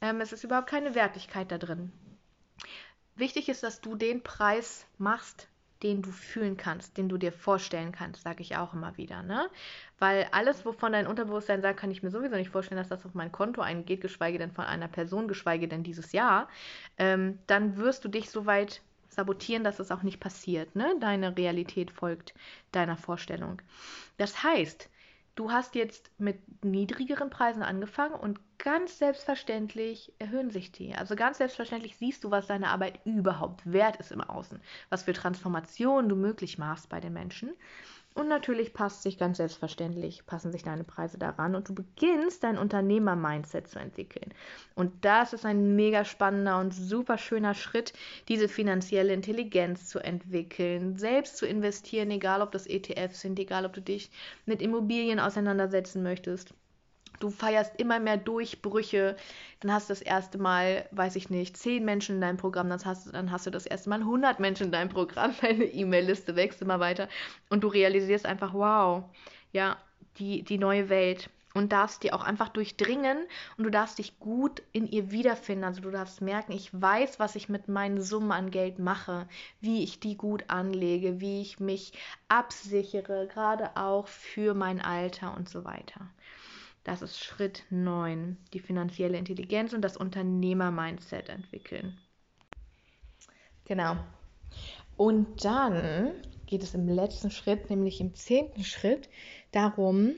Ähm, 0.00 0.20
es 0.20 0.32
ist 0.32 0.42
überhaupt 0.42 0.68
keine 0.68 0.96
Wertigkeit 0.96 1.52
da 1.52 1.58
drin. 1.58 1.92
Wichtig 3.14 3.48
ist, 3.48 3.62
dass 3.62 3.80
du 3.80 3.94
den 3.94 4.22
Preis 4.24 4.84
machst, 4.98 5.46
den 5.82 6.02
du 6.02 6.10
fühlen 6.10 6.56
kannst, 6.56 6.96
den 6.96 7.08
du 7.08 7.18
dir 7.18 7.32
vorstellen 7.32 7.92
kannst, 7.92 8.22
sage 8.22 8.42
ich 8.42 8.56
auch 8.56 8.72
immer 8.74 8.96
wieder. 8.96 9.22
Ne? 9.22 9.48
Weil 9.98 10.28
alles, 10.32 10.64
wovon 10.64 10.92
dein 10.92 11.06
Unterbewusstsein 11.06 11.62
sagt, 11.62 11.80
kann 11.80 11.90
ich 11.90 12.02
mir 12.02 12.10
sowieso 12.10 12.36
nicht 12.36 12.50
vorstellen, 12.50 12.78
dass 12.78 12.88
das 12.88 13.04
auf 13.04 13.14
mein 13.14 13.32
Konto 13.32 13.60
eingeht, 13.60 14.00
geschweige 14.00 14.38
denn 14.38 14.52
von 14.52 14.64
einer 14.64 14.88
Person, 14.88 15.28
geschweige 15.28 15.68
denn 15.68 15.82
dieses 15.82 16.12
Jahr, 16.12 16.48
ähm, 16.98 17.38
dann 17.46 17.76
wirst 17.76 18.04
du 18.04 18.08
dich 18.08 18.30
so 18.30 18.46
weit 18.46 18.82
sabotieren, 19.08 19.64
dass 19.64 19.78
es 19.78 19.90
auch 19.90 20.02
nicht 20.02 20.20
passiert. 20.20 20.74
Ne? 20.74 20.94
Deine 21.00 21.36
Realität 21.36 21.90
folgt 21.90 22.34
deiner 22.70 22.96
Vorstellung. 22.96 23.60
Das 24.16 24.42
heißt, 24.42 24.88
du 25.34 25.50
hast 25.50 25.74
jetzt 25.74 26.10
mit 26.18 26.64
niedrigeren 26.64 27.30
Preisen 27.30 27.62
angefangen 27.62 28.14
und 28.14 28.40
ganz 28.62 28.98
selbstverständlich 28.98 30.12
erhöhen 30.20 30.50
sich 30.50 30.70
die. 30.70 30.94
Also 30.94 31.16
ganz 31.16 31.38
selbstverständlich 31.38 31.96
siehst 31.96 32.22
du, 32.22 32.30
was 32.30 32.46
deine 32.46 32.68
Arbeit 32.68 33.00
überhaupt 33.04 33.60
wert 33.70 33.96
ist 33.96 34.12
im 34.12 34.20
Außen, 34.20 34.60
was 34.88 35.02
für 35.02 35.12
Transformationen 35.12 36.08
du 36.08 36.14
möglich 36.14 36.58
machst 36.58 36.88
bei 36.88 37.00
den 37.00 37.12
Menschen. 37.12 37.50
Und 38.14 38.28
natürlich 38.28 38.72
passt 38.72 39.02
sich 39.02 39.18
ganz 39.18 39.38
selbstverständlich, 39.38 40.26
passen 40.26 40.52
sich 40.52 40.62
deine 40.62 40.84
Preise 40.84 41.18
daran 41.18 41.56
und 41.56 41.68
du 41.68 41.74
beginnst 41.74 42.44
dein 42.44 42.58
Unternehmer-Mindset 42.58 43.66
zu 43.66 43.80
entwickeln. 43.80 44.32
Und 44.74 45.04
das 45.04 45.32
ist 45.32 45.44
ein 45.44 45.74
mega 45.74 46.04
spannender 46.04 46.60
und 46.60 46.72
super 46.72 47.18
schöner 47.18 47.54
Schritt, 47.54 47.94
diese 48.28 48.48
finanzielle 48.48 49.12
Intelligenz 49.12 49.88
zu 49.88 49.98
entwickeln, 49.98 50.98
selbst 50.98 51.38
zu 51.38 51.46
investieren, 51.46 52.10
egal 52.10 52.42
ob 52.42 52.52
das 52.52 52.66
ETFs 52.66 53.22
sind, 53.22 53.40
egal 53.40 53.66
ob 53.66 53.72
du 53.72 53.80
dich 53.80 54.10
mit 54.46 54.62
Immobilien 54.62 55.18
auseinandersetzen 55.18 56.02
möchtest 56.04 56.54
du 57.22 57.30
feierst 57.30 57.78
immer 57.78 58.00
mehr 58.00 58.16
Durchbrüche, 58.16 59.16
dann 59.60 59.72
hast 59.72 59.88
du 59.88 59.92
das 59.92 60.02
erste 60.02 60.38
Mal, 60.38 60.86
weiß 60.90 61.16
ich 61.16 61.30
nicht, 61.30 61.56
zehn 61.56 61.84
Menschen 61.84 62.16
in 62.16 62.20
deinem 62.20 62.36
Programm, 62.36 62.68
dann 62.68 62.84
hast, 62.84 63.06
du, 63.06 63.12
dann 63.12 63.30
hast 63.30 63.46
du 63.46 63.50
das 63.50 63.66
erste 63.66 63.90
Mal 63.90 64.00
100 64.00 64.40
Menschen 64.40 64.66
in 64.66 64.72
deinem 64.72 64.88
Programm, 64.88 65.34
deine 65.40 65.64
E-Mail-Liste 65.64 66.36
wächst 66.36 66.62
immer 66.62 66.80
weiter 66.80 67.08
und 67.48 67.62
du 67.62 67.68
realisierst 67.68 68.26
einfach, 68.26 68.54
wow, 68.54 69.04
ja, 69.52 69.76
die, 70.18 70.42
die 70.42 70.58
neue 70.58 70.88
Welt 70.88 71.30
und 71.54 71.72
darfst 71.72 72.02
die 72.02 72.12
auch 72.12 72.24
einfach 72.24 72.48
durchdringen 72.48 73.18
und 73.56 73.64
du 73.64 73.70
darfst 73.70 73.98
dich 73.98 74.18
gut 74.18 74.62
in 74.72 74.90
ihr 74.90 75.10
wiederfinden. 75.10 75.64
Also 75.64 75.82
du 75.82 75.90
darfst 75.90 76.20
merken, 76.20 76.52
ich 76.52 76.70
weiß, 76.72 77.20
was 77.20 77.36
ich 77.36 77.48
mit 77.48 77.68
meinen 77.68 78.00
Summen 78.00 78.32
an 78.32 78.50
Geld 78.50 78.78
mache, 78.78 79.28
wie 79.60 79.82
ich 79.84 80.00
die 80.00 80.16
gut 80.16 80.44
anlege, 80.48 81.20
wie 81.20 81.42
ich 81.42 81.60
mich 81.60 81.92
absichere, 82.28 83.28
gerade 83.28 83.76
auch 83.76 84.08
für 84.08 84.54
mein 84.54 84.80
Alter 84.80 85.36
und 85.36 85.48
so 85.48 85.64
weiter. 85.64 86.08
Das 86.84 87.02
ist 87.02 87.18
Schritt 87.18 87.64
9, 87.70 88.36
die 88.52 88.60
finanzielle 88.60 89.16
Intelligenz 89.16 89.72
und 89.72 89.82
das 89.82 89.96
Unternehmer-Mindset 89.96 91.28
entwickeln. 91.28 91.98
Genau. 93.64 93.96
Und 94.96 95.44
dann 95.44 96.12
geht 96.46 96.62
es 96.62 96.74
im 96.74 96.88
letzten 96.88 97.30
Schritt, 97.30 97.70
nämlich 97.70 98.00
im 98.00 98.14
zehnten 98.14 98.64
Schritt, 98.64 99.08
darum, 99.52 100.16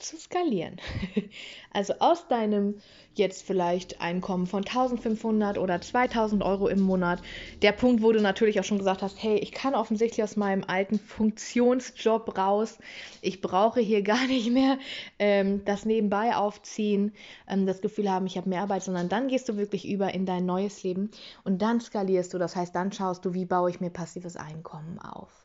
zu 0.00 0.16
skalieren. 0.16 0.76
Also 1.72 1.94
aus 2.00 2.26
deinem 2.26 2.80
jetzt 3.14 3.44
vielleicht 3.46 4.00
Einkommen 4.00 4.48
von 4.48 4.64
1500 4.64 5.56
oder 5.56 5.80
2000 5.80 6.42
Euro 6.42 6.66
im 6.66 6.80
Monat, 6.80 7.22
der 7.62 7.70
Punkt, 7.70 8.02
wo 8.02 8.10
du 8.10 8.20
natürlich 8.20 8.58
auch 8.58 8.64
schon 8.64 8.78
gesagt 8.78 9.02
hast, 9.02 9.22
hey, 9.22 9.36
ich 9.36 9.52
kann 9.52 9.76
offensichtlich 9.76 10.24
aus 10.24 10.36
meinem 10.36 10.64
alten 10.66 10.98
Funktionsjob 10.98 12.36
raus, 12.36 12.78
ich 13.20 13.40
brauche 13.40 13.78
hier 13.78 14.02
gar 14.10 14.26
nicht 14.26 14.50
mehr 14.50 14.78
ähm, 15.20 15.64
das 15.64 15.84
nebenbei 15.84 16.34
aufziehen, 16.34 17.12
ähm, 17.46 17.66
das 17.66 17.80
Gefühl 17.80 18.10
haben, 18.10 18.26
ich 18.26 18.36
habe 18.36 18.48
mehr 18.48 18.62
Arbeit, 18.62 18.82
sondern 18.82 19.08
dann 19.08 19.28
gehst 19.28 19.48
du 19.48 19.56
wirklich 19.56 19.88
über 19.88 20.12
in 20.12 20.26
dein 20.26 20.44
neues 20.44 20.82
Leben 20.82 21.10
und 21.44 21.62
dann 21.62 21.80
skalierst 21.80 22.34
du, 22.34 22.38
das 22.38 22.56
heißt, 22.56 22.74
dann 22.74 22.90
schaust 22.90 23.24
du, 23.24 23.32
wie 23.32 23.44
baue 23.44 23.70
ich 23.70 23.80
mir 23.80 23.90
passives 23.90 24.36
Einkommen 24.36 24.98
auf 24.98 25.39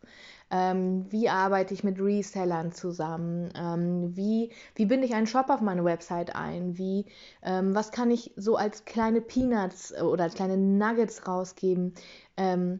ähm, 0.55 1.05
wie 1.11 1.27
arbeite 1.27 1.73
ich 1.73 1.83
mit 1.83 1.99
Resellern 1.99 2.71
zusammen, 2.71 3.51
ähm, 3.57 4.15
wie, 4.15 4.51
wie 4.75 4.85
binde 4.85 5.05
ich 5.05 5.13
einen 5.13 5.27
Shop 5.27 5.49
auf 5.49 5.59
meine 5.59 5.83
Website 5.83 6.33
ein, 6.33 6.77
wie, 6.77 7.07
ähm, 7.43 7.75
was 7.75 7.91
kann 7.91 8.09
ich 8.09 8.31
so 8.37 8.55
als 8.55 8.85
kleine 8.85 9.19
Peanuts 9.19 9.91
äh, 9.91 10.01
oder 10.01 10.23
als 10.23 10.35
kleine 10.35 10.57
Nuggets 10.57 11.27
rausgeben, 11.27 11.93
ähm, 12.37 12.79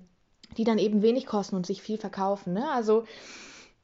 die 0.56 0.64
dann 0.64 0.78
eben 0.78 1.02
wenig 1.02 1.26
kosten 1.26 1.58
und 1.58 1.66
sich 1.66 1.82
viel 1.82 1.98
verkaufen. 1.98 2.54
Ne? 2.54 2.66
Also 2.72 3.04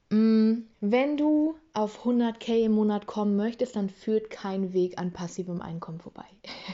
mh, 0.10 0.18
mm, 0.18 0.68
wenn 0.80 1.18
du 1.18 1.56
auf 1.74 2.06
100k 2.06 2.64
im 2.64 2.72
Monat 2.72 3.08
kommen 3.08 3.36
möchtest, 3.36 3.76
dann 3.76 3.90
führt 3.90 4.30
kein 4.30 4.72
Weg 4.72 5.00
an 5.00 5.12
passivem 5.12 5.62
Einkommen 5.62 6.00
vorbei. 6.00 6.26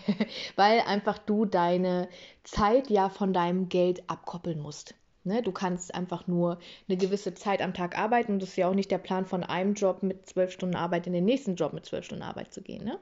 Weil 0.55 0.81
einfach 0.81 1.17
du 1.17 1.45
deine 1.45 2.09
Zeit 2.43 2.91
ja 2.91 3.09
von 3.09 3.33
deinem 3.33 3.69
Geld 3.69 4.07
abkoppeln 4.07 4.59
musst. 4.59 4.93
Ne? 5.27 5.43
Du 5.43 5.51
kannst 5.51 5.93
einfach 5.93 6.25
nur 6.27 6.59
eine 6.87 6.97
gewisse 6.97 7.33
Zeit 7.33 7.61
am 7.61 7.73
Tag 7.73 7.97
arbeiten 7.97 8.39
das 8.39 8.49
ist 8.49 8.55
ja 8.55 8.67
auch 8.67 8.73
nicht 8.73 8.91
der 8.91 8.97
Plan 8.97 9.25
von 9.25 9.43
einem 9.43 9.73
Job 9.73 10.03
mit 10.03 10.25
zwölf 10.25 10.51
Stunden 10.51 10.75
Arbeit 10.75 11.07
in 11.07 11.13
den 11.13 11.25
nächsten 11.25 11.55
Job 11.55 11.73
mit 11.73 11.85
zwölf 11.85 12.05
Stunden 12.05 12.23
Arbeit 12.23 12.53
zu 12.53 12.61
gehen. 12.61 12.83
Ne? 12.83 12.97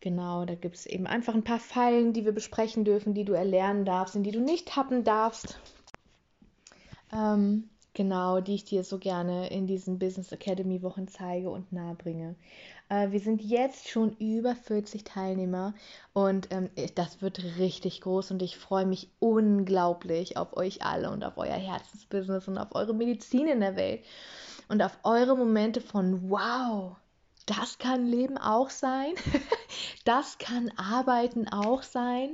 Genau, 0.00 0.44
da 0.44 0.54
gibt 0.54 0.76
es 0.76 0.86
eben 0.86 1.06
einfach 1.06 1.34
ein 1.34 1.44
paar 1.44 1.60
Fallen, 1.60 2.12
die 2.12 2.24
wir 2.24 2.32
besprechen 2.32 2.84
dürfen, 2.84 3.14
die 3.14 3.24
du 3.24 3.32
erlernen 3.32 3.84
darfst, 3.84 4.16
in 4.16 4.22
die 4.22 4.30
du 4.30 4.40
nicht 4.40 4.68
tappen 4.68 5.04
darfst. 5.04 5.58
Ähm, 7.12 7.68
genau, 7.94 8.40
die 8.40 8.54
ich 8.54 8.64
dir 8.64 8.84
so 8.84 8.98
gerne 8.98 9.50
in 9.50 9.66
diesen 9.66 9.98
Business 9.98 10.32
Academy 10.32 10.82
Wochen 10.82 11.08
zeige 11.08 11.50
und 11.50 11.72
nahebringe. 11.72 12.36
Äh, 12.88 13.10
wir 13.10 13.20
sind 13.20 13.42
jetzt 13.42 13.88
schon 13.88 14.16
über 14.18 14.54
40 14.54 15.04
Teilnehmer 15.04 15.74
und 16.12 16.48
ähm, 16.50 16.70
das 16.94 17.22
wird 17.22 17.42
richtig 17.58 18.00
groß 18.00 18.30
und 18.32 18.42
ich 18.42 18.58
freue 18.58 18.86
mich 18.86 19.10
unglaublich 19.18 20.36
auf 20.36 20.56
euch 20.56 20.84
alle 20.84 21.10
und 21.10 21.24
auf 21.24 21.36
euer 21.36 21.54
Herzensbusiness 21.54 22.48
und 22.48 22.58
auf 22.58 22.74
eure 22.74 22.94
Medizin 22.94 23.48
in 23.48 23.60
der 23.60 23.76
Welt 23.76 24.04
und 24.68 24.82
auf 24.82 24.98
eure 25.04 25.36
Momente 25.36 25.80
von 25.80 26.30
wow. 26.30 26.96
Das 27.46 27.78
kann 27.78 28.06
Leben 28.06 28.38
auch 28.38 28.70
sein. 28.70 29.14
das 30.04 30.38
kann 30.38 30.70
Arbeiten 30.76 31.48
auch 31.48 31.82
sein 31.82 32.30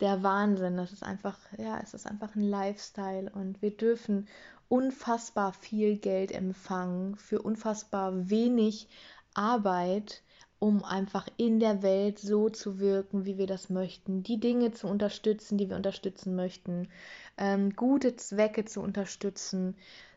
der 0.00 0.22
Wahnsinn. 0.22 0.76
Das 0.76 0.92
ist 0.92 1.02
einfach, 1.02 1.38
ja, 1.56 1.80
es 1.82 1.94
ist 1.94 2.06
einfach 2.06 2.34
ein 2.34 2.42
Lifestyle 2.42 3.30
und 3.30 3.62
wir 3.62 3.76
dürfen 3.76 4.28
unfassbar 4.68 5.52
viel 5.52 5.96
Geld 5.96 6.32
empfangen 6.32 7.16
für 7.16 7.42
unfassbar 7.42 8.28
wenig 8.28 8.88
Arbeit 9.34 10.22
um 10.58 10.82
einfach 10.82 11.28
in 11.36 11.60
der 11.60 11.82
Welt 11.82 12.18
so 12.18 12.48
zu 12.48 12.80
wirken, 12.80 13.24
wie 13.24 13.38
wir 13.38 13.46
das 13.46 13.70
möchten, 13.70 14.22
die 14.22 14.40
Dinge 14.40 14.72
zu 14.72 14.88
unterstützen, 14.88 15.56
die 15.56 15.68
wir 15.68 15.76
unterstützen 15.76 16.34
möchten, 16.34 16.88
ähm, 17.36 17.74
gute 17.74 18.16
Zwecke 18.16 18.64
zu 18.64 18.80
unterstützen, 18.80 19.76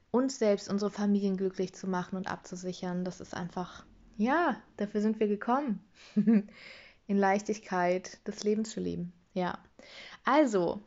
uns 0.09 0.39
selbst, 0.39 0.69
unsere 0.69 0.91
Familien 0.91 1.37
glücklich 1.37 1.73
zu 1.73 1.87
machen 1.87 2.17
und 2.17 2.29
abzusichern. 2.29 3.05
Das 3.05 3.21
ist 3.21 3.35
einfach, 3.35 3.85
ja, 4.17 4.57
dafür 4.77 5.01
sind 5.01 5.19
wir 5.19 5.27
gekommen. 5.27 5.79
in 6.15 7.17
Leichtigkeit 7.17 8.19
das 8.23 8.43
Leben 8.43 8.65
zu 8.65 8.79
leben. 8.79 9.13
Ja. 9.33 9.57
Also, 10.23 10.81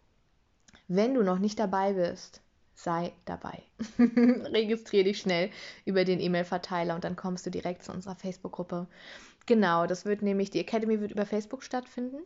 wenn 0.89 1.15
du 1.15 1.23
noch 1.23 1.39
nicht 1.39 1.59
dabei 1.59 1.95
bist, 1.95 2.41
sei 2.75 3.13
dabei. 3.25 3.63
Registriere 3.99 5.05
dich 5.05 5.21
schnell 5.21 5.51
über 5.85 6.05
den 6.05 6.21
E-Mail-Verteiler 6.21 6.95
und 6.95 7.05
dann 7.05 7.17
kommst 7.17 7.47
du 7.47 7.51
direkt 7.51 7.85
zu 7.85 7.93
unserer 7.93 8.17
Facebook-Gruppe. 8.17 8.87
Genau, 9.47 9.87
das 9.87 10.07
wird 10.07 10.23
nämlich, 10.23 10.49
die 10.49 10.61
Academy 10.61 11.01
wird 11.01 11.11
über 11.13 11.27
Facebook 11.27 11.63
stattfinden. 11.63 12.17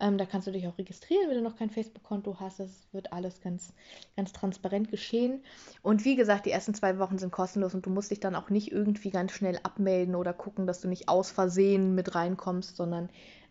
Ähm, 0.00 0.18
da 0.18 0.26
kannst 0.26 0.46
du 0.46 0.50
dich 0.50 0.66
auch 0.68 0.76
registrieren, 0.76 1.28
wenn 1.28 1.38
du 1.38 1.42
noch 1.42 1.56
kein 1.56 1.70
Facebook-Konto 1.70 2.40
hast. 2.40 2.60
Das 2.60 2.70
wird 2.92 3.10
alles 3.10 3.40
ganz, 3.40 3.72
ganz 4.16 4.34
transparent 4.34 4.90
geschehen. 4.90 5.42
Und 5.80 6.04
wie 6.04 6.14
gesagt, 6.14 6.44
die 6.44 6.50
ersten 6.50 6.74
zwei 6.74 6.98
Wochen 6.98 7.16
sind 7.16 7.32
kostenlos 7.32 7.74
und 7.74 7.86
du 7.86 7.90
musst 7.90 8.10
dich 8.10 8.20
dann 8.20 8.34
auch 8.34 8.50
nicht 8.50 8.70
irgendwie 8.70 9.10
ganz 9.10 9.32
schnell 9.32 9.58
abmelden 9.62 10.14
oder 10.14 10.34
gucken, 10.34 10.66
dass 10.66 10.82
du 10.82 10.88
nicht 10.88 11.08
aus 11.08 11.30
Versehen 11.30 11.94
mit 11.94 12.14
reinkommst, 12.14 12.76
sondern 12.76 13.08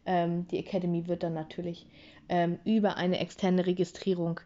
ähm, 0.07 0.47
die 0.47 0.57
Academy 0.57 1.07
wird 1.07 1.21
dann 1.21 1.33
natürlich 1.33 1.87
ähm, 2.29 2.59
über 2.65 2.97
eine 2.97 3.19
externe 3.19 3.65
Registrierung 3.65 4.39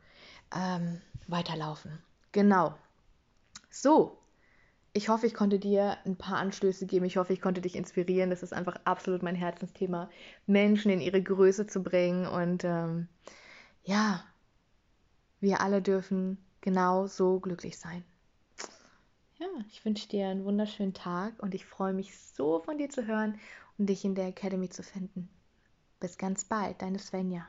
ähm, 0.53 1.01
weiterlaufen. 1.27 1.99
Genau. 2.31 2.75
So, 3.69 4.17
ich 4.93 5.07
hoffe, 5.07 5.25
ich 5.25 5.33
konnte 5.33 5.59
dir 5.59 5.97
ein 6.05 6.17
paar 6.17 6.37
Anstöße 6.37 6.85
geben. 6.85 7.05
Ich 7.05 7.15
hoffe, 7.15 7.31
ich 7.31 7.41
konnte 7.41 7.61
dich 7.61 7.75
inspirieren. 7.75 8.29
Das 8.29 8.43
ist 8.43 8.53
einfach 8.53 8.75
absolut 8.83 9.23
mein 9.23 9.35
Herzensthema, 9.35 10.09
Menschen 10.47 10.91
in 10.91 10.99
ihre 10.99 11.21
Größe 11.21 11.67
zu 11.67 11.81
bringen. 11.81 12.25
Und 12.25 12.65
ähm, 12.65 13.07
ja, 13.83 14.23
wir 15.39 15.61
alle 15.61 15.81
dürfen 15.81 16.37
genau 16.59 17.07
so 17.07 17.39
glücklich 17.39 17.77
sein. 17.79 18.03
Ja, 19.39 19.47
ich 19.69 19.83
wünsche 19.85 20.09
dir 20.09 20.27
einen 20.27 20.43
wunderschönen 20.45 20.93
Tag 20.93 21.41
und 21.41 21.55
ich 21.55 21.65
freue 21.65 21.93
mich 21.93 22.15
so 22.17 22.59
von 22.59 22.77
dir 22.77 22.89
zu 22.89 23.07
hören 23.07 23.39
und 23.77 23.87
dich 23.87 24.05
in 24.05 24.13
der 24.13 24.27
Academy 24.27 24.69
zu 24.69 24.83
finden. 24.83 25.29
Bis 26.01 26.17
ganz 26.17 26.43
bald, 26.43 26.81
deine 26.81 26.99
Svenja. 26.99 27.47